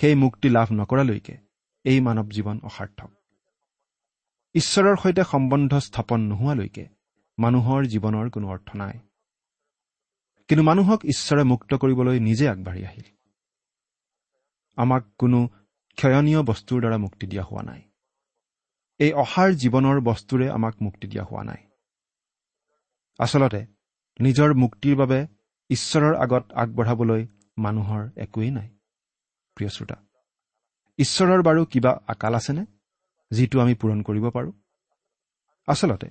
সেই 0.00 0.14
মুক্তি 0.14 0.48
লাভ 0.48 0.68
নকৰালৈকে 0.72 1.38
এই 1.84 2.00
মানৱ 2.00 2.26
জীৱন 2.26 2.60
অসাৰ্থক। 2.62 3.10
ঈশ্বৰৰ 4.54 4.96
সৈতে 4.96 5.22
সম্বন্ধ 5.24 5.74
স্থাপন 5.74 6.20
নোহোৱালৈকে 6.20 6.88
মানুহৰ 7.38 7.84
জীৱনৰ 7.84 8.30
কোনো 8.30 8.48
অৰ্থ 8.48 8.76
নাই। 8.76 8.98
কিন্তু 10.48 10.62
মানুহক 10.62 11.04
ঈশ্বৰে 11.04 11.42
মুক্ত 11.42 11.74
কৰিবলৈ 11.74 12.20
নিজে 12.20 12.48
আগবাঢ়ি 12.48 12.84
আহিল। 12.84 13.16
আমাক 14.76 15.04
কোনো 15.18 15.48
ক্ষয়নীয় 15.96 16.42
বস্তুৰ 16.42 16.80
দ্বাৰা 16.80 16.98
মুক্তি 16.98 17.26
দিয়া 17.26 17.42
হোৱা 17.42 17.62
নাই। 17.62 17.82
এই 18.98 19.12
অসাৰ 19.12 19.52
জীৱনৰ 19.52 20.00
বস্তুৰে 20.00 20.50
আমাক 20.50 20.74
মুক্তি 20.82 21.08
দিয়া 21.08 21.24
হোৱা 21.24 21.44
নাই। 21.44 21.66
আচলতে 23.18 23.66
নিজৰ 24.20 24.54
মুক্তিৰ 24.54 24.96
বাবে 24.96 25.26
ঈশ্বৰৰ 25.70 26.14
আগত 26.16 26.52
আগবঢ়াবলৈ 26.52 27.26
মানুহৰ 27.58 28.10
একোৱেই 28.16 28.50
নাই। 28.50 28.68
প্ৰিয় 29.54 29.70
শ্ৰোতা 29.70 29.96
ঈশ্বৰৰ 30.98 31.42
বাৰু 31.42 31.64
কিবা 31.64 32.00
আকাল 32.06 32.34
আছেনে 32.34 32.66
যিটো 33.30 33.60
আমি 33.60 33.74
পূৰণ 33.74 34.02
কৰিব 34.02 34.30
পাৰোঁ? 34.30 34.52
আচলতে 35.66 36.08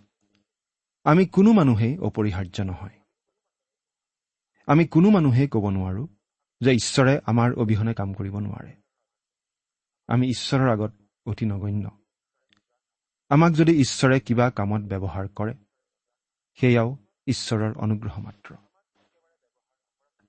আমি 1.04 1.26
কোনো 1.26 1.52
মানুহেই 1.52 1.98
অপৰিহাৰ্য 1.98 2.64
নহয়। 2.64 2.96
আমি 4.66 4.88
কোনো 4.88 5.10
মানুহেই 5.10 5.48
ক'ব 5.48 5.70
নোৱাৰো 5.70 6.08
যে 6.62 6.72
ঈশ্বৰে 6.72 7.20
আমাৰ 7.26 7.54
অবিহনে 7.54 7.94
কাম 7.94 8.14
কৰিব 8.14 8.40
নোৱাৰে। 8.40 8.74
আমি 10.08 10.30
ঈশ্বৰৰ 10.30 10.70
আগত 10.70 10.92
অতি 11.26 11.46
নগণ্য। 11.46 11.90
আমাক 13.30 13.52
যদি 13.54 13.72
ঈশ্বৰে 13.72 14.20
কিবা 14.20 14.50
কামত 14.50 14.82
ব্যৱহাৰ 14.82 15.28
কৰে 15.28 15.54
সেয়াও 16.60 16.98
ঈশ্বৰৰ 17.30 17.72
অনুগ্ৰহ 17.78 18.16
মাত্ৰ। 18.20 18.50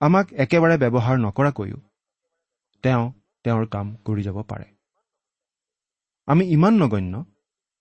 আমাক 0.01 0.27
একেবাৰে 0.33 0.77
ব্যৱহাৰ 0.79 1.17
নকৰাকৈও 1.19 1.79
তেওঁ 2.85 3.05
তেওঁৰ 3.45 3.67
কাম 3.67 3.87
কৰি 4.05 4.23
যাব 4.23 4.43
পাৰে। 4.43 4.67
আমি 6.29 6.45
ইমান 6.51 6.75
নগণ্য 6.75 7.25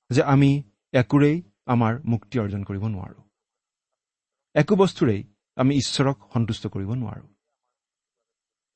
যে 0.10 0.22
আমি 0.24 0.52
একোৰেই 0.94 1.42
আমাৰ 1.66 1.94
মুক্তি 2.06 2.40
অৰ্জন 2.40 2.64
কৰিব 2.64 2.84
নোৱাৰো। 2.88 3.20
একো 4.56 4.76
বস্তুৰেই 4.76 5.22
আমি 5.58 5.76
ঈশ্বৰক 5.76 6.18
সন্তুষ্ট 6.34 6.68
কৰিব 6.68 6.92
নোৱাৰো। 6.94 7.26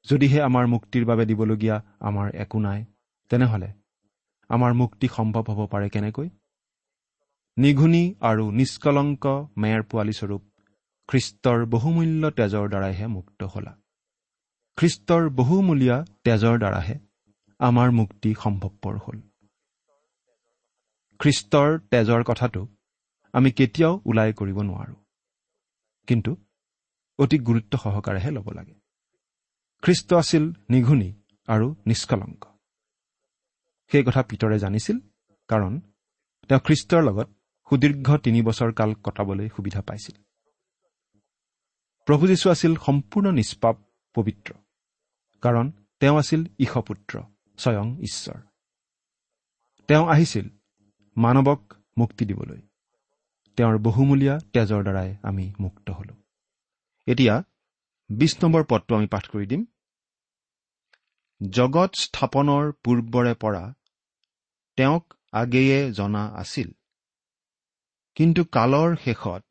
যদিহে 0.08 0.40
আমাৰ 0.42 0.68
মুক্তিৰ 0.68 1.06
বাবে 1.06 1.26
দিবলগীয়া 1.26 1.76
আমাৰ 2.00 2.28
একো 2.36 2.60
নাই 2.60 2.86
তেনেহ'লে 3.30 3.70
আমাৰ 4.50 4.74
মুক্তি 4.74 5.08
সম্ভৱ 5.08 5.44
হ'ব 5.50 5.68
পাৰে 5.68 5.90
কেনেকৈ? 5.90 6.30
নিঘুনি 7.58 8.04
আৰু 8.20 8.44
নিষ্কলংক 8.52 9.26
মেৰ 9.58 9.82
পোৱালীস্বৰূপ 9.90 10.44
খ্ৰীষ্টৰ 11.10 11.60
বহুমূল্য 11.66 12.24
তেজৰ 12.30 12.66
দ্বাৰাইহে 12.70 13.08
মুক্ত 13.08 13.40
হলা। 13.44 13.74
খ্ৰীষ্টৰ 14.78 15.24
বহুমূলীয়া 15.30 15.98
তেজৰ 16.24 16.56
দ্বাৰাহে 16.60 16.96
আমাৰ 17.60 17.90
মুক্তি 17.92 18.32
সম্ভৱপৰ 18.44 18.96
হ'ল। 19.04 19.18
খ্ৰীষ্টৰ 21.20 21.70
তেজৰ 21.92 22.22
কথাটো 22.24 22.62
আমি 23.34 23.50
কেতিয়াও 23.52 23.94
ওলাই 24.06 24.34
কৰিব 24.34 24.58
নোৱাৰো 24.62 24.96
কিন্তু 26.08 26.32
অতি 27.20 27.38
গুৰুত্ব 27.38 27.74
সহকাৰেহে 27.78 28.30
ল'ব 28.32 28.48
লাগে। 28.52 28.76
খ্ৰীষ্ট 29.84 30.10
আছিল 30.14 30.44
নিঘুনি 30.70 31.10
আৰু 31.48 31.68
নিষ্কলংক। 31.86 32.42
সেই 33.92 34.04
কথা 34.04 34.22
পিতৰে 34.30 34.58
জানিছিল 34.60 34.98
কাৰণ 35.50 35.74
তেওঁ 36.50 36.62
খ্ৰীষ্টৰ 36.68 37.02
লগত 37.04 37.30
সুদীৰ্ঘ 37.74 38.18
তিনি 38.18 38.42
বছৰ 38.42 38.74
কাল 38.74 38.94
কটাবলৈ 38.94 39.50
সুবিধা 39.50 39.82
পাইছিল। 39.82 40.22
প্ৰভু 42.06 42.28
যীশু 42.28 42.50
আছিল 42.50 42.76
সম্পূৰ্ণ 42.76 43.32
নিষ্পাপ 43.32 43.78
পবিত্ৰ। 44.14 44.54
কাৰণ 45.42 45.72
তেওঁ 46.00 46.18
আছিল 46.18 46.46
ঈশপুত্ৰ 46.60 47.22
স্বয়ং 47.58 48.02
ঈশ্বৰ। 48.02 48.42
তেওঁ 49.88 50.10
আহিছিল 50.10 50.50
মানৱক 51.18 51.74
মুক্তি 51.98 52.26
দিবলৈ। 52.26 52.62
তেওঁৰ 53.56 53.78
বহুমূলীয়া 53.78 54.40
তেজৰ 54.40 54.82
দ্বাৰাই 54.82 55.16
আমি 55.24 55.54
মুক্ত 55.60 55.90
হলো। 55.90 56.14
এতিয়া 57.08 57.44
বিছ 58.10 58.44
নম্বৰ 58.44 58.64
পদটো 58.64 58.96
আমি 58.96 59.08
পাঠ 59.08 59.30
কৰি 59.30 59.46
দিম। 59.46 59.66
জগত 61.50 61.92
স্থাপনৰ 61.96 62.72
পূৰ্বৰে 62.72 63.34
পৰা 63.34 63.74
তেওঁক 64.76 65.14
আগেয়ে 65.32 65.92
জনা 65.92 66.26
আছিল। 66.28 66.72
কিন্তু 68.16 68.44
কালৰ 68.44 68.96
শেষত 68.96 69.44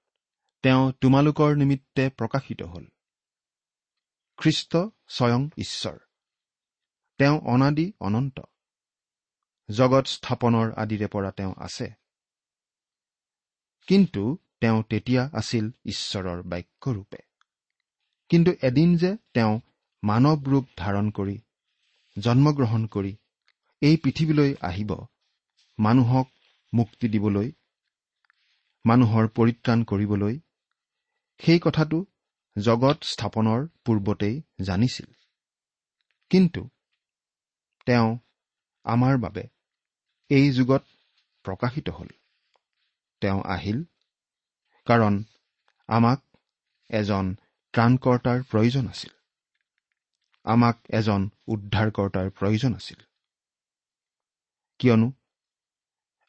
তেওঁ 0.63 0.93
তোমালোকৰ 1.01 1.57
নিমিত্তে 1.57 2.11
প্ৰকাশিত 2.11 2.63
হ'ল। 2.63 2.87
খ্ৰীষ্ট 4.37 4.77
স্বয়ং 5.09 5.49
ঈশ্বৰ। 5.59 5.99
তেওঁ 7.19 7.41
অনাদি 7.41 7.93
অনন্ত। 8.01 8.41
জগত 9.71 10.07
স্থাপনৰ 10.07 10.73
আদিৰে 10.73 11.07
পৰা 11.07 11.31
তেওঁ 11.31 11.55
আছে। 11.59 11.91
কিন্তু 13.87 14.39
তেওঁ 14.61 14.83
তেতিয়া 14.83 15.31
আছিল 15.33 15.71
ঈশ্বৰৰ 15.85 16.43
বাক্যৰূপে। 16.43 17.19
কিন্তু 18.29 18.51
এদিন 18.63 18.97
যে 18.97 19.17
তেওঁ 19.35 19.61
মানৱ 20.05 20.45
ৰূপ 20.45 20.65
ধাৰণ 20.77 21.11
কৰি 21.11 21.39
জন্মগ্ৰহণ 22.19 22.87
কৰি 22.87 23.17
এই 23.81 23.97
পৃথিৱীলৈ 23.97 24.55
আহিব 24.61 25.07
মানুহক 25.79 26.29
মুক্তি 26.75 27.09
দিবলৈ 27.09 27.53
মানুহৰ 28.85 29.29
পৰিত্ৰাণ 29.29 29.85
কৰিবলৈ 29.85 30.35
সেই 31.41 31.59
কথাটো 31.59 31.99
জগত 32.57 32.99
স্থাপনৰ 33.05 33.61
পূৰ্বতেই 33.85 34.43
জানিছিল। 34.61 35.07
কিন্তু 36.31 36.63
তেওঁ 37.87 38.19
আমাৰ 38.85 39.19
বাবে 39.19 39.45
এই 40.31 40.51
যুগত 40.53 40.83
প্ৰকাশিত 41.45 41.89
হ'ল। 41.89 42.11
তেওঁ 43.23 43.41
আহিল 43.47 43.79
কাৰণ 44.87 45.15
আমাক 45.89 46.21
এজন 46.91 47.27
ত্ৰাণকৰ্তাৰ 47.75 48.39
প্ৰয়োজন 48.43 48.89
আছিল। 48.89 49.13
আমাক 50.45 50.77
এজন 50.91 51.21
উদ্ধাৰকৰ্তাৰ 51.47 52.31
প্ৰয়োজন 52.31 52.75
আছিল। 52.75 53.01
কিয়নো 54.79 55.09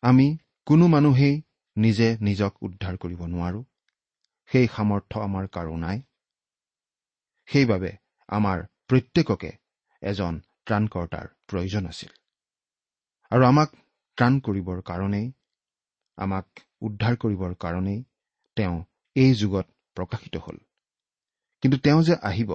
আমি 0.04 0.28
কোনো 0.68 0.88
মানুহেই 0.88 1.42
নিজে 1.76 2.18
নিজক 2.22 2.54
উদ্ধাৰ 2.62 2.98
কৰিব 2.98 3.22
নোৱাৰো। 3.26 3.64
সেই 4.50 4.68
সামৰ্থ্য 4.68 5.20
আমাৰ 5.20 5.48
কাৰো 5.48 5.76
নাই। 5.78 6.02
সেইবাবে 7.48 7.92
আমাৰ 8.30 8.60
প্ৰত্যেককে 8.88 9.52
এজন 10.02 10.42
ত্ৰাণকৰ্তাৰ 10.66 11.28
প্ৰয়োজন 11.48 11.86
আছিল। 11.86 12.12
আৰু 13.32 13.44
আমাক 13.46 13.70
ত্ৰাণ 14.18 14.40
কৰিবৰ 14.40 14.82
কাৰণেই 14.82 15.32
আমাক 16.18 16.46
উদ্ধাৰ 16.82 17.16
কৰিবৰ 17.18 17.54
কাৰণেই 17.56 18.04
তেওঁ 18.58 18.78
এই 19.16 19.34
যুগত 19.34 19.68
প্ৰকাশিত 19.96 20.36
হ'ল। 20.38 20.58
কিন্তু 21.62 21.78
তেওঁ 21.78 22.04
যে 22.04 22.16
আহিব 22.24 22.52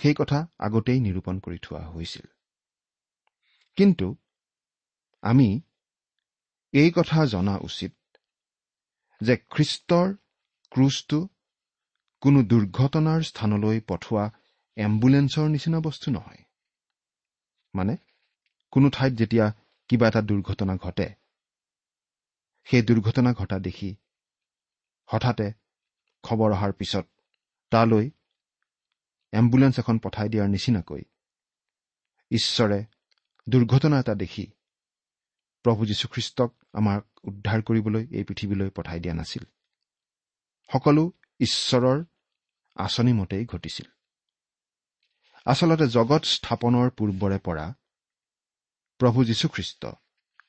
সেই 0.00 0.14
কথা 0.14 0.38
আগতেই 0.58 1.00
নিৰূপণ 1.00 1.38
কৰি 1.38 1.58
থোৱা 1.62 1.82
হৈছিল। 1.86 2.26
কিন্তু 3.76 4.16
আমি 5.22 5.60
এই 6.72 6.90
কথা 6.90 7.26
জনা 7.26 7.58
উচিত 7.58 7.92
যে 9.22 9.34
খ্ৰীষ্টৰ 9.52 10.08
ক্ৰুজটো 10.72 11.18
কোনো 12.22 12.38
দুৰ্ঘটনাৰ 12.42 13.20
স্থানলৈ 13.22 13.78
পঠোৱা 13.88 14.24
এম্বুলেঞ্চৰ 14.76 15.46
নিচিনা 15.48 15.78
বস্তু 15.80 16.08
নহয়। 16.10 16.42
মানে 17.74 17.94
কোনো 18.72 18.86
ঠাইত 18.90 19.12
যেতিয়া 19.14 19.46
কিবা 19.90 20.06
এটা 20.08 20.20
দুৰ্ঘটনা 20.22 20.74
ঘটে 20.76 21.08
সেই 22.66 22.82
দুৰ্ঘটনা 22.82 23.30
ঘটা 23.32 23.56
দেখি 23.58 23.90
হঠাতে 25.08 25.46
খবৰ 26.24 26.50
অহাৰ 26.52 26.72
পিছত 26.72 27.06
তালৈ 27.72 28.06
এম্বুলেঞ্চ 29.32 29.74
এখন 29.78 29.96
পঠাই 29.98 30.28
দিয়াৰ 30.28 30.48
নিচিনাকৈ 30.48 31.02
ঈশ্বৰে 32.30 32.78
দুৰ্ঘটনা 33.46 33.96
এটা 34.00 34.14
দেখি 34.14 34.44
প্ৰভু 35.62 35.86
যীশুখ্ৰীষ্টক 35.86 36.50
আমাক 36.72 37.06
উদ্ধাৰ 37.24 37.62
কৰিবলৈ 37.62 38.06
এই 38.10 38.24
পৃথিৱীলৈ 38.24 38.70
পঠাই 38.70 39.00
দিয়া 39.00 39.14
নাছিল। 39.14 39.44
সকলো 40.72 41.12
ঈশ্বৰৰ 41.38 42.04
আঁচনিমতেই 42.74 43.46
ঘটিছিল। 43.46 43.86
আচলতে 45.46 45.88
জগত 45.88 46.24
স্থাপনৰ 46.24 46.90
পূৰ্বৰে 46.90 47.38
পৰা 47.38 47.74
প্ৰভু 48.98 49.24
যীশুখ্ৰীষ্ট 49.24 49.86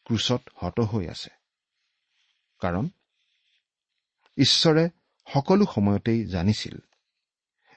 ক্ৰুচত 0.05 0.41
হত 0.55 0.79
হৈ 0.79 1.07
আছে। 1.07 1.29
কাৰণ 2.59 2.89
ঈশ্বৰে 4.37 4.89
সকলো 5.33 5.65
সময়তেই 5.75 6.25
জানিছিল 6.25 6.77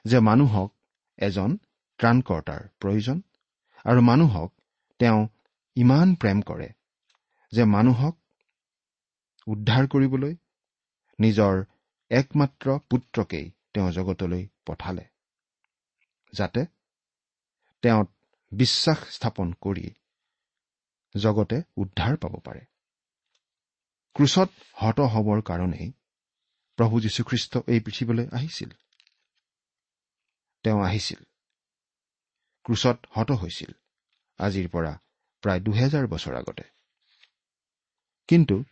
যে 0.05 0.19
মানুহক 0.19 0.73
এজন 1.17 1.57
ত্ৰাণকৰ্তাৰ 1.97 2.67
প্ৰয়োজন 2.79 3.21
আৰু 3.83 4.01
মানুহক 4.01 4.53
তেওঁ 4.99 5.27
ইমান 5.75 6.15
প্ৰেম 6.15 6.41
কৰে 6.41 6.69
যে 7.51 7.63
মানুহক 7.63 8.15
উদ্ধাৰ 9.47 9.87
কৰিবলৈ 9.87 10.35
নিজৰ 11.19 11.63
একমাত্ৰ 12.11 12.79
পুত্ৰকেই 12.89 13.51
তেওঁ 13.73 13.91
জগতলৈ 13.91 14.47
পঠালে 14.65 15.05
যাতে 16.33 16.65
তেওঁ 17.81 18.05
বিশ্বাস 18.51 18.99
স্থাপন 19.09 19.53
কৰি 19.61 19.93
জগতে 21.17 21.61
উদ্ধাৰ 21.75 22.17
পাব 22.17 22.39
পাৰে। 22.43 22.61
ক্ৰুচত 24.15 24.49
হত 24.73 24.99
হবৰ 24.99 25.41
কাৰণেই 25.41 25.91
প্ৰভু 26.77 27.01
যীশুখ্ৰীষ্ট 27.01 27.57
এই 27.67 27.79
পৃথিৱীলৈ 27.79 28.27
আহিছিল। 28.31 28.69
তেওঁ 30.63 30.79
আহিছিল। 30.83 31.21
ক্ৰুচত 32.63 32.97
হত 33.11 33.31
হৈছিল। 33.31 33.71
আজিৰ 34.39 34.69
পৰা 34.69 34.93
প্ৰায় 35.43 35.59
দুহেজাৰ 35.59 36.07
বছৰ 36.07 36.35
আগতে। 36.35 36.76
কিন্তু 38.27 38.63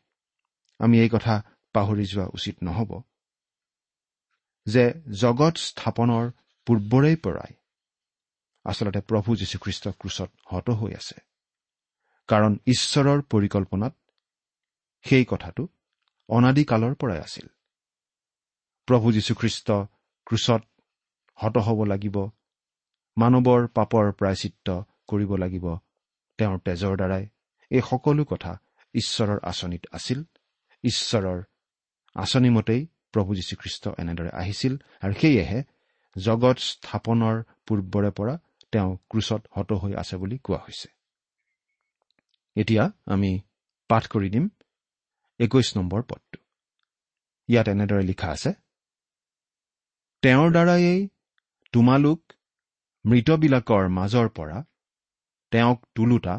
আমি 0.80 1.00
এই 1.00 1.10
কথা 1.10 1.36
পাহৰি 1.74 2.06
যোৱা 2.06 2.26
উচিত 2.34 2.56
নহ'ব 2.64 3.02
যে 4.68 4.84
জগত 5.12 5.56
স্থাপনৰ 5.58 6.32
পূৰ্বৰে 6.68 7.16
পৰাই 7.16 7.54
আচলতে 8.66 9.02
প্ৰভু 9.02 9.36
যীশুখ্ৰীষ্ট 9.36 9.88
ক্ৰুচত 9.88 10.30
হত 10.52 10.70
হৈ 10.70 10.94
আছে। 10.94 11.18
কাৰণ 12.28 12.58
ঈশ্বৰৰ 12.68 13.22
পৰিকল্পনাত 13.22 13.94
সেই 15.06 15.26
কথাটো 15.26 15.68
অনাদিকালৰ 16.30 16.94
পৰাই 16.96 17.20
আছিল। 17.20 17.48
প্ৰভু 18.88 19.12
যীশুখ্ৰীষ্ট 19.12 19.68
ক্ৰুচত 20.28 20.62
হত 21.40 21.56
হ'ব 21.58 21.80
লাগিব 21.84 22.18
মানৱৰ 23.18 23.68
পাপৰ 23.68 24.06
প্ৰায়চিত্ৰ 24.12 24.70
কৰিব 25.08 25.32
লাগিব 25.36 25.66
তেওঁৰ 26.38 26.58
তেজৰ 26.60 26.94
দ্বাৰাই। 26.98 27.24
এই 27.72 27.82
সকলো 27.82 28.24
কথা 28.26 28.52
ঈশ্বৰৰ 28.96 29.40
আঁচনিত 29.44 29.84
আছিল। 29.92 30.20
ঈশ্বৰৰ 30.84 31.40
আঁচনি 32.16 32.50
মতেই 32.50 32.82
প্ৰভু 33.14 33.32
যীশুখ্ৰীষ্ট 33.36 33.84
এনেদৰে 34.02 34.32
আহিছিল 34.42 34.74
আৰু 35.02 35.14
সেয়েহে 35.22 35.60
জগত 36.16 36.58
স্থাপনৰ 36.70 37.36
পূৰ্বৰে 37.66 38.12
পৰা 38.12 38.36
তেওঁ 38.72 38.92
ক্ৰুচত 39.10 39.42
হত 39.52 39.70
হৈ 39.72 39.94
আছে 39.94 40.16
বুলি 40.18 40.38
কোৱা 40.38 40.60
হৈছে। 40.60 40.88
এতিয়া 42.56 42.84
আমি 43.06 43.32
পাঠ 43.90 44.04
কৰি 44.08 44.30
দিম 44.30 44.46
একৈশ 45.40 45.68
নম্বৰ 45.78 46.02
পদটো। 46.02 46.40
ইয়াত 47.50 47.68
এনেদৰে 47.70 48.04
লিখা 48.04 48.28
আছে 48.28 48.52
তেওঁৰ 50.24 50.50
দ্বাৰায়েই 50.52 51.02
তোমালোক 51.74 52.20
মৃতবিলাকৰ 53.06 53.84
মাজৰ 53.90 54.28
পৰা 54.30 54.58
তেওঁক 55.52 55.80
তোলোতা 55.96 56.36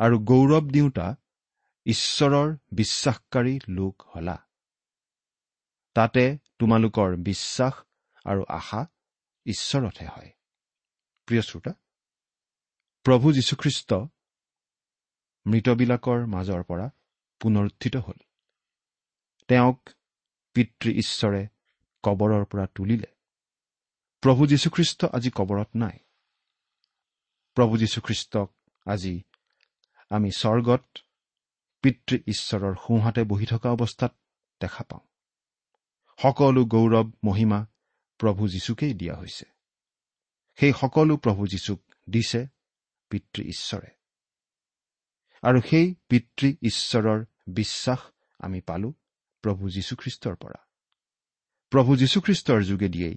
আৰু 0.00 0.16
গৌৰৱ 0.30 0.64
দিওঁতা 0.70 1.06
ঈশ্বৰৰ 1.84 2.56
বিশ্বাসকাৰী 2.72 3.58
লোক 3.68 4.02
হলা। 4.16 4.48
তাতে 5.94 6.38
তোমালোকৰ 6.58 7.16
বিশ্বাস 7.16 7.72
আৰু 8.24 8.44
আশা 8.48 8.86
ঈশ্বৰতহে 9.46 10.06
হয়। 10.06 10.32
প্ৰিয় 11.26 11.42
শ্ৰোতা 11.42 11.72
প্ৰভু 13.02 13.32
যীশুখ্ৰীষ্ট 13.32 13.94
মৃতবিলাকৰ 15.46 16.26
মাজৰ 16.26 16.62
পৰা 16.62 16.90
পুনৰুত্থিত 17.40 17.96
হ'ল। 17.96 18.24
তেওঁক 19.48 19.88
পিতৃ 20.54 20.90
ঈশ্বৰে 20.90 21.48
কবৰৰ 22.02 22.44
পৰা 22.44 22.66
তুলিলে। 22.66 23.06
প্ৰভু 24.20 24.46
যীশুখ্ৰীষ্ট 24.46 25.04
আজি 25.04 25.30
কবৰত 25.30 25.68
নাই। 25.76 25.98
প্ৰভু 27.54 27.78
যীশুখ্ৰীষ্টক 27.78 28.54
আজি 28.86 29.22
আমি 30.10 30.30
স্বৰ্গত 30.36 30.84
পিতৃ 31.82 32.18
ঈশ্বৰৰ 32.26 32.74
সোঁহাতে 32.74 33.24
বহি 33.24 33.46
থকা 33.46 33.70
অৱস্থাত 33.70 34.16
দেখা 34.60 34.84
পাওঁ। 34.84 35.06
সকলো 36.22 36.64
গৌৰৱ 36.64 37.10
মহিমা 37.24 37.66
প্ৰভু 38.18 38.48
যীশুকেই 38.48 38.94
দিয়া 38.94 39.16
হৈছে। 39.16 39.44
সেই 40.54 40.72
সকলো 40.72 41.16
প্ৰভু 41.16 41.46
যীশুক 41.46 41.80
দিছে 42.10 42.46
পিতৃ 43.08 43.42
ঈশ্বৰে। 43.42 43.88
আৰু 45.42 45.60
সেই 45.60 45.94
পিতৃ 46.08 46.52
ঈশ্বৰৰ 46.62 47.24
বিশ্বাস 47.46 47.98
আমি 48.38 48.60
পালো 48.60 48.92
প্ৰভু 49.42 49.70
যীশুখ্ৰীষ্টৰ 49.70 50.36
পৰা। 50.36 50.68
প্ৰভু 51.70 51.96
যীশুখ্ৰীষ্টৰ 51.96 52.62
যোগেদিয়েই 52.62 53.16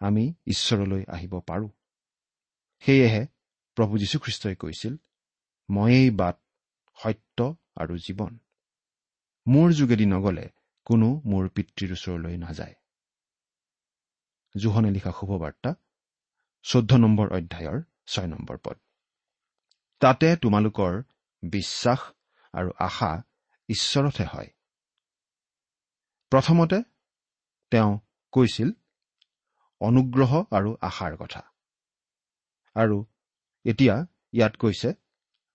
আমি 0.00 0.34
ঈশ্বৰলৈ 0.46 1.04
আহিব 1.08 1.40
পাৰোঁ। 1.40 1.68
সেয়েহে 2.80 3.26
প্ৰভু 3.74 3.98
যীশুখ্ৰীষ্টই 3.98 4.56
কৈছিল 4.56 4.96
ময়েই 5.70 6.10
বাট 6.10 6.40
সত্য 7.02 7.56
আৰু 7.76 7.98
জীৱন। 7.98 8.38
মোৰ 9.46 9.72
যোগেদি 9.72 10.06
নগলে 10.06 10.50
কোনো 10.84 11.22
মোৰ 11.24 11.48
পিতৃৰ 11.48 11.92
ওচৰলৈ 11.92 12.36
নাযায়। 12.36 12.74
জোহনে 14.56 14.90
লিখা 14.90 15.12
শুভবাৰ্তা 15.20 15.74
চৈধ্য 16.62 16.96
নম্বৰ 16.96 17.32
অধ্যায়ৰ 17.32 17.82
ছয় 18.06 18.26
নম্বৰ 18.26 18.58
পদ। 18.64 18.78
তাতে 20.00 20.36
তোমালোকৰ 20.36 21.02
বিশ্বাস 21.42 21.98
আৰু 22.52 22.70
আশা 22.78 23.22
ঈশ্বৰতহে 23.68 24.24
হয়। 24.24 24.50
প্ৰথমতে 26.30 26.82
তেওঁ 27.70 27.98
কৈছিল 28.32 28.72
অনুগ্ৰহ 29.80 30.44
আৰু 30.50 30.76
আশাৰ 30.80 31.16
কথা। 31.16 31.42
আৰু 32.74 33.04
এতিয়া 33.64 34.06
ইয়াত 34.32 34.56
কৈছে 34.56 34.94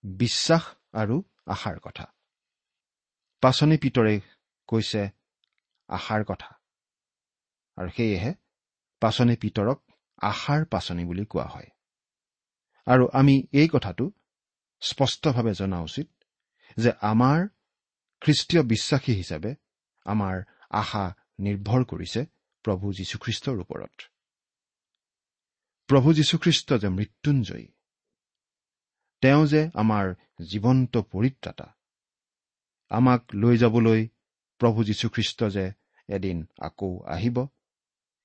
বিশ্বাস 0.04 0.64
আৰু 0.94 1.24
আশাৰ 1.50 1.80
কথা। 1.80 2.06
পাচনি 3.42 3.78
পিতৰে 3.78 4.16
কৈছে 4.68 5.02
আশাৰ 5.90 6.24
কথা। 6.24 6.50
আৰু 7.78 7.90
সেয়েহে 7.90 8.32
পাচনি 9.02 9.36
পিতৰক 9.36 9.80
আশাৰ 10.22 10.66
পাচনি 10.66 11.06
বুলি 11.06 11.26
কোৱা 11.26 11.46
হয়। 11.46 11.70
আৰু 12.88 13.10
আমি 13.14 13.36
এই 13.54 13.68
কথাটো 13.74 14.12
স্পষ্টভাৱে 14.82 15.54
জনা 15.54 15.80
উচিত 15.82 16.08
যে 16.78 16.92
আমাৰ 17.02 17.48
খ্ৰীষ্টীয় 18.22 18.64
বিশ্বাসী 18.64 19.14
হিচাপে 19.14 19.52
আমাৰ 20.06 20.36
আশা 20.70 21.04
নিৰ্ভৰ 21.40 21.82
কৰিছে 21.84 22.22
প্ৰভু 22.66 22.94
যীশুখ্ৰীষ্টৰ 22.94 23.58
ওপৰত। 23.60 23.96
প্ৰভু 25.90 26.14
যীশুখ্ৰীষ্ট 26.14 26.74
যে 26.74 26.90
মৃত্যুঞ্জয়ী 26.90 27.68
তেওঁ 29.22 29.46
যে 29.46 29.70
আমাৰ 29.74 30.14
জীৱন্ত 30.42 30.98
পৰিত্ৰাতা। 30.98 31.68
আমাক 32.90 33.26
লৈ 33.34 33.58
যাবলৈ 33.58 34.08
প্ৰভু 34.60 34.84
যীশুখ্ৰীষ্ট 34.84 35.44
যে 35.44 35.72
এদিন 36.10 36.46
আকৌ 36.62 37.00
আহিব 37.08 37.48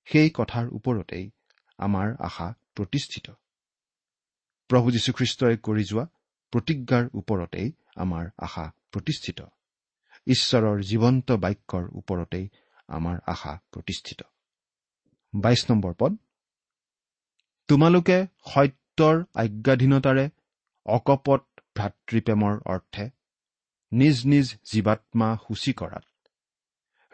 সেই 0.04 0.30
কথাৰ 0.34 0.68
ওপৰতেই 0.68 1.30
আমাৰ 1.78 2.16
আশা 2.18 2.54
প্ৰতিষ্ঠিত। 2.74 3.30
প্ৰভু 4.68 4.90
যীশুখ্ৰীষ্টই 4.90 5.56
কৰি 5.56 5.84
যোৱা 5.84 6.06
প্ৰতিজ্ঞাৰ 6.50 7.08
ওপৰতেই 7.14 7.72
আমাৰ 7.96 8.30
আশা 8.38 8.72
প্ৰতিষ্ঠিত। 8.92 9.42
ঈশ্বৰৰ 10.26 10.82
জীৱন্ত 10.82 11.32
বাক্যৰ 11.32 11.84
ওপৰতেই 11.92 12.48
আমাৰ 12.88 13.18
আশা 13.26 13.60
প্ৰতিষ্ঠিত। 13.72 14.22
বাইশ 15.34 15.70
নম্বৰ 15.70 15.94
পদ। 15.98 16.16
তোমালোকে 17.68 18.26
সত্যৰ 18.54 19.24
আজ্ঞাধীনতাৰে 19.34 20.30
অকপট 20.86 21.44
ভাতৃপ্ৰেমৰ 21.76 22.56
অৰ্থে 22.66 23.04
নিজ 23.92 24.16
নিজ 24.26 24.50
জীৱাত্মা 24.64 25.28
সূচী 25.36 25.72
কৰাত 25.72 26.04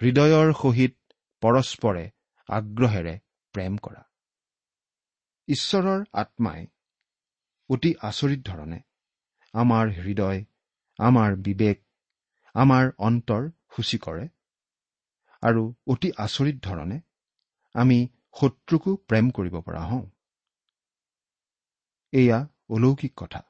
হৃদয়ৰ 0.00 0.52
সহিত 0.52 0.94
পৰস্পৰে 1.42 2.04
আগ্ৰহেৰে 2.48 3.14
প্ৰেম 3.54 3.76
কৰা। 3.78 4.02
ঈশ্বৰৰ 5.48 6.04
আত্মাই 6.12 6.66
অতি 7.70 7.90
আচৰিত 8.02 8.40
ধৰণে 8.46 8.78
আমাৰ 9.54 9.92
হৃদয় 9.98 10.40
আমাৰ 10.98 11.36
বিবেক 11.36 11.82
আমাৰ 12.54 12.90
অন্তৰ 12.98 13.50
সূচী 13.76 13.98
কৰে 13.98 14.26
আৰু 15.42 15.62
অতি 15.86 16.10
আচৰিত 16.18 16.56
ধৰণে 16.62 16.98
আমি 17.74 17.98
শত্ৰুকো 18.40 18.96
প্ৰেম 19.08 19.30
কৰিব 19.30 19.60
পৰা 19.60 19.84
হওঁ। 19.84 20.10
এয়া 22.12 22.38
অলৌকিক 22.68 23.12
কথা। 23.16 23.49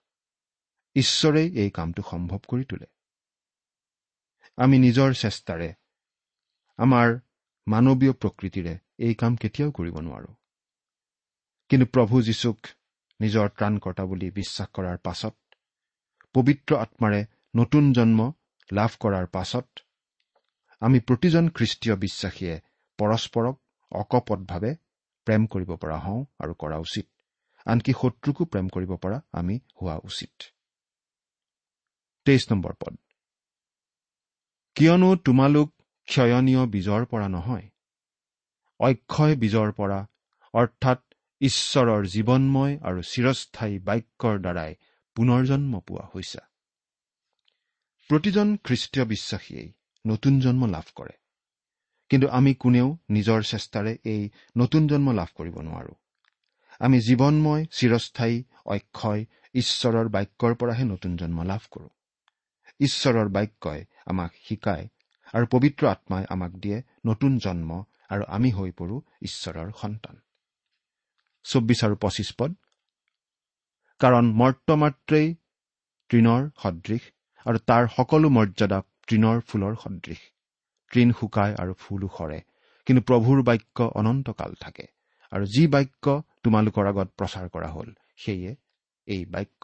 ঈশ্বৰেই 0.97 1.49
এই 1.59 1.71
কামটো 1.71 2.03
সম্ভৱ 2.11 2.41
কৰি 2.49 2.65
তোলে। 2.65 2.87
আমি 4.59 4.79
নিজৰ 4.79 5.11
চেষ্টাৰে 5.15 5.75
আমাৰ 6.79 7.09
মানৱীয় 7.67 8.13
প্ৰকৃতিৰে 8.13 8.79
এই 8.99 9.15
কাম 9.15 9.37
কেতিয়াও 9.37 9.71
কৰিব 9.71 9.97
নোৱাৰো। 10.01 10.35
কিন্তু 11.71 11.87
প্ৰভু 11.87 12.23
যীশুক 12.23 12.59
নিজৰ 13.21 13.49
ত্ৰাণকৰ্তা 13.49 14.05
বুলি 14.05 14.31
বিশ্বাস 14.31 14.69
কৰাৰ 14.75 14.99
পাছত 14.99 15.35
পবিত্ৰ 16.35 16.77
আত্মাৰে 16.77 17.27
নতুন 17.57 17.93
জন্ম 17.93 18.33
লাভ 18.73 18.91
কৰাৰ 19.01 19.27
পাছত 19.27 19.67
আমি 20.83 20.99
প্ৰতিজন 21.01 21.49
খ্ৰীষ্টীয় 21.49 21.97
বিশ্বাসীয়ে 21.97 22.61
পৰস্পৰক 22.99 23.57
অকপটভাৱে 23.93 24.77
প্ৰেম 25.27 25.47
কৰিব 25.47 25.77
পৰা 25.77 25.99
হওঁ 25.99 26.25
আৰু 26.39 26.55
কৰা 26.55 26.79
উচিত। 26.79 27.07
আনকি 27.67 27.93
শত্ৰুকো 27.93 28.45
প্ৰেম 28.45 28.69
কৰিব 28.69 28.97
পৰা 28.97 29.19
আমি 29.33 29.61
হোৱা 29.83 29.97
উচিত। 30.05 30.33
তেইছ 32.31 32.53
নম্বৰ 32.53 32.73
পদ। 32.73 32.97
কিয়নো 34.75 35.17
তোমালোক 35.17 35.69
ক্ষয়নীয় 36.09 36.67
বীজৰ 36.67 37.05
পৰা 37.05 37.29
নহয় 37.29 37.67
অক্ষয় 38.81 39.37
বীজৰ 39.37 39.73
পৰা 39.73 40.07
অৰ্থাৎ 40.55 41.01
ঈশ্বৰৰ 41.41 42.07
জীৱনময় 42.07 42.79
আৰু 42.83 43.01
চিৰস্থায়ী 43.03 43.79
বাক্যৰ 43.79 44.39
দ্বাৰাই 44.39 44.75
পুনৰ্জন্ম 45.17 45.81
পোৱা 45.81 46.05
হৈছে। 46.15 46.41
প্ৰতিজন 48.11 48.57
খ্ৰীষ্টীয় 48.65 49.05
বিশ্বাসীয়ে 49.05 49.73
নতুন 50.07 50.41
জন্ম 50.41 50.67
লাভ 50.67 50.87
কৰে। 50.95 51.13
কিন্তু 52.09 52.29
আমি 52.29 52.55
কোনেও 52.55 52.99
নিজৰ 53.11 53.41
চেষ্টাৰে 53.43 53.99
এই 54.05 54.31
নতুন 54.59 54.87
জন্ম 54.87 55.13
লাভ 55.13 55.29
কৰিব 55.35 55.57
নোৱাৰো। 55.61 55.95
আমি 56.81 57.01
জীৱনময় 57.01 57.65
চিৰস্থায়ী 57.65 58.45
অক্ষয় 58.65 59.25
ঈশ্বৰৰ 59.55 60.09
বাক্যৰ 60.09 60.55
পৰাহে 60.55 60.85
নতুন 60.85 61.17
জন্ম 61.17 61.43
লাভ 61.43 61.61
কৰোঁ। 61.71 61.89
ঈশ্বৰৰ 62.81 63.29
বাক্যই 63.29 63.81
আমাক 64.07 64.33
শিকায় 64.45 64.87
আৰু 65.35 65.47
পবিত্ৰ 65.47 65.83
আত্মাই 65.87 66.25
আমাক 66.29 66.53
দিয়ে 66.63 66.79
নতুন 67.07 67.33
জন্ম 67.39 67.71
আৰু 68.11 68.23
আমি 68.29 68.51
হৈ 68.51 68.71
পৰো 68.71 68.97
ঈশ্বৰৰ 69.23 69.69
সন্তান। 69.83 70.17
চৌব্বিছ 71.45 71.81
আৰু 71.85 71.97
পঁচিছ 71.97 72.31
পদ। 72.39 72.51
কাৰণ 74.01 74.25
মৰ্তমাত্ৰেই 74.33 75.29
তৃণৰ 76.11 76.43
সদৃশ 76.63 77.05
আৰু 77.47 77.59
তাৰ 77.67 77.85
সকলো 77.97 78.29
মৰ্যাদা 78.31 78.79
তৃণৰ 79.07 79.39
ফুলৰ 79.41 79.75
সদৃশ। 79.77 80.21
তৃণ 80.91 81.13
শুকায় 81.13 81.55
আৰু 81.55 81.73
ফুলো 81.79 82.09
সৰে 82.17 82.41
কিন্তু 82.87 83.03
প্ৰভুৰ 83.03 83.43
বাক্য 83.43 83.79
অনন্তকাল 83.95 84.55
থাকে 84.61 84.87
আৰু 85.33 85.45
যি 85.47 85.65
বাক্য 85.67 86.05
তোমালোকৰ 86.45 86.85
আগত 86.87 87.09
প্ৰচাৰ 87.19 87.47
কৰা 87.49 87.71
হ'ল 87.71 87.91
সেয়ে 88.17 88.53
এই 89.07 89.23
বাক্য। 89.25 89.63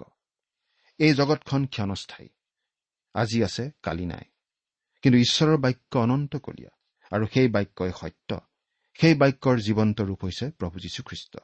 এই 1.01 1.13
জগতখন 1.15 1.63
ক্ষণস্থায়ী। 1.67 2.29
আজি 3.17 3.45
আছে 3.45 3.71
কালি 3.83 4.07
নাই। 4.07 4.25
কিন্তু 5.03 5.19
ঈশ্বৰৰ 5.19 5.57
বাক্য 5.57 5.99
অনন্তকলীয়া 5.99 6.73
আৰু 7.11 7.27
সেই 7.35 7.49
বাক্যই 7.49 7.93
সত্য। 8.01 8.41
সেই 9.01 9.15
বাক্যৰ 9.15 9.57
জীৱন্ত 9.61 10.01
ৰূপ 10.01 10.25
হৈছে 10.25 10.51
প্ৰভু 10.51 10.79
যীশুখ্ৰীষ্ট। 10.79 11.39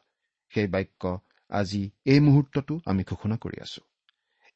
সেই 0.54 0.66
বাক্য 0.66 1.20
আজি 1.50 1.90
এই 2.04 2.20
মুহূৰ্ততো 2.20 2.80
আমি 2.86 3.02
ঘোষণা 3.04 3.36
কৰি 3.36 3.60
আছো। 3.60 3.80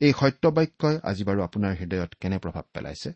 এই 0.01 0.13
সত্য 0.21 0.49
বাক্যই 0.49 0.99
আজি 1.03 1.25
বাৰু 1.25 1.43
আপোনাৰ 1.43 1.73
হৃদয়ত 1.75 2.15
কেনে 2.21 2.39
প্ৰভাৱ 2.39 2.63
পেলাইছে? 2.73 3.13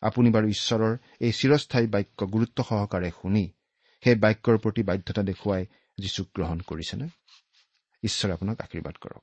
আপুনি 0.00 0.30
বাৰু 0.30 0.48
ঈশ্বৰৰ 0.48 0.96
এই 1.20 1.32
চিৰস্থায়ী 1.32 1.86
বাক্য 1.86 2.26
গুৰুত্ব 2.26 2.64
সহকাৰে 2.68 3.10
শুনি 3.10 3.52
সেই 4.04 4.14
বাক্যৰ 4.14 4.58
প্ৰতি 4.58 4.82
বাধ্যতা 4.82 5.22
দেখুৱাই 5.22 5.66
যীচুক 5.98 6.26
গ্ৰহণ 6.34 6.58
কৰিছেনে? 6.60 7.08
ঈশ্বৰে 8.02 8.32
আপোনাক 8.32 8.60
আশীৰ্বাদ 8.60 8.94
কৰক। 8.96 9.22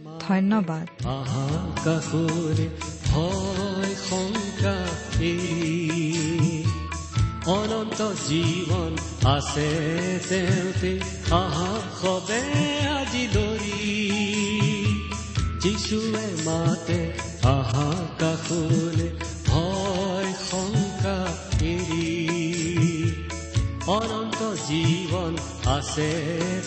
ধন্যবাদ। 0.31 0.85
অনন্ত 7.47 8.01
জীৱন 8.27 8.91
আছে 9.35 9.69
তেওঁতে 10.29 10.91
আহাসবে 11.31 12.41
আজি 12.99 13.27
দৰি 13.33 13.81
যিচুৱে 15.61 16.27
মাতে 16.45 17.01
আহাকাশলে 17.43 19.09
ভয় 19.47 20.31
শংকা 20.49 21.17
এৰি। 21.61 22.07
অনন্ত 23.87 24.41
জীৱন 24.67 25.33
আছে 25.77 26.09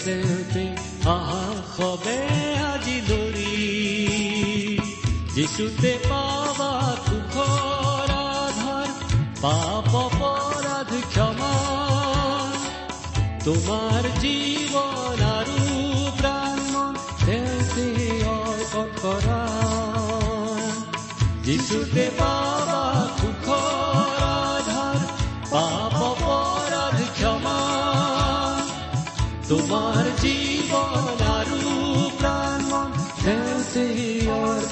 তেওঁতে 0.04 0.64
আহাসবে 1.08 2.18
আজি 2.52 2.62
দৰি 2.62 2.73
যিচুতে 5.34 5.98
পাবা 6.08 6.72
সুখৰ 7.06 8.10
আধাৰ 8.10 8.90
পাপ 9.42 9.94
অপৰাধ 9.94 10.92
ক্ষমা। 11.10 11.54
তোমাৰ 13.44 14.02
জীৱন 14.20 15.24
আৰু 15.30 15.64
প্ৰাণ 16.18 16.60
তেওঁতে 17.26 17.86
অৰ্পণ 18.28 18.88
কৰা। 19.02 19.42
যিচুতে 21.42 22.10
পাবা 22.18 22.84
সুখৰ 23.18 24.22
আধাৰ 24.28 25.00
পাপ 25.50 25.94
অপৰাধ 26.02 26.98
ক্ষমা। 27.18 27.58
তোমাৰ 29.48 30.04
জীৱন 30.20 30.43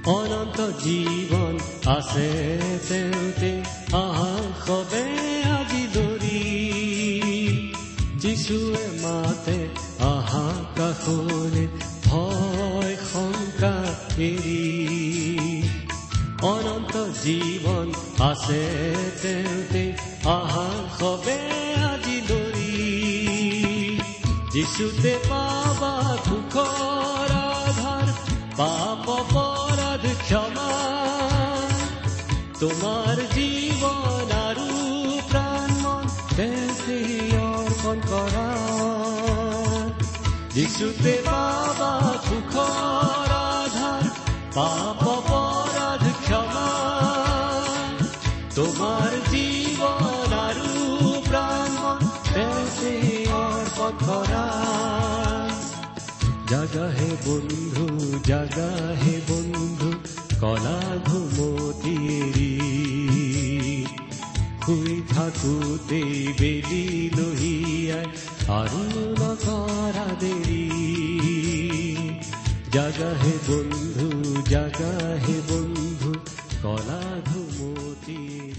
অনন্ত 0.08 0.58
জীৱন 0.84 1.56
আছে 1.88 2.30
যিচুতে 24.56 25.12
পাবা 25.30 25.94
সুখৰ 26.26 27.32
আধাৰ 27.38 28.08
পাপ 28.58 29.08
অপৰাধ 29.13 30.04
ক্ষমা 30.22 30.70
তোমাৰ 32.60 33.18
জীৱন 33.34 34.32
আৰু 34.38 34.70
প্ৰাণ 35.32 35.76
অৰ্পণ 37.41 37.98
কৰা 38.08 38.48
যিচুতে 40.54 41.13
জাগা 56.76 57.10
বন্ধু 57.26 57.86
জাগা 58.28 58.70
বন্ধু 59.30 59.90
কলা 60.42 60.80
ঘুমতি 61.06 61.98
শুই 64.64 64.94
থাকুতে 65.10 66.02
বেলি 66.40 66.86
লহিয়াই 67.18 68.06
আৰু 68.52 68.84
নকৰা 69.20 70.08
দেৰি 70.22 70.64
জাগা 72.74 73.12
বন্ধু 73.48 74.08
জাগা 74.50 74.94
বন্ধু 75.50 76.12
কলা 76.64 77.02
ঘুমতিয়ে 77.28 78.55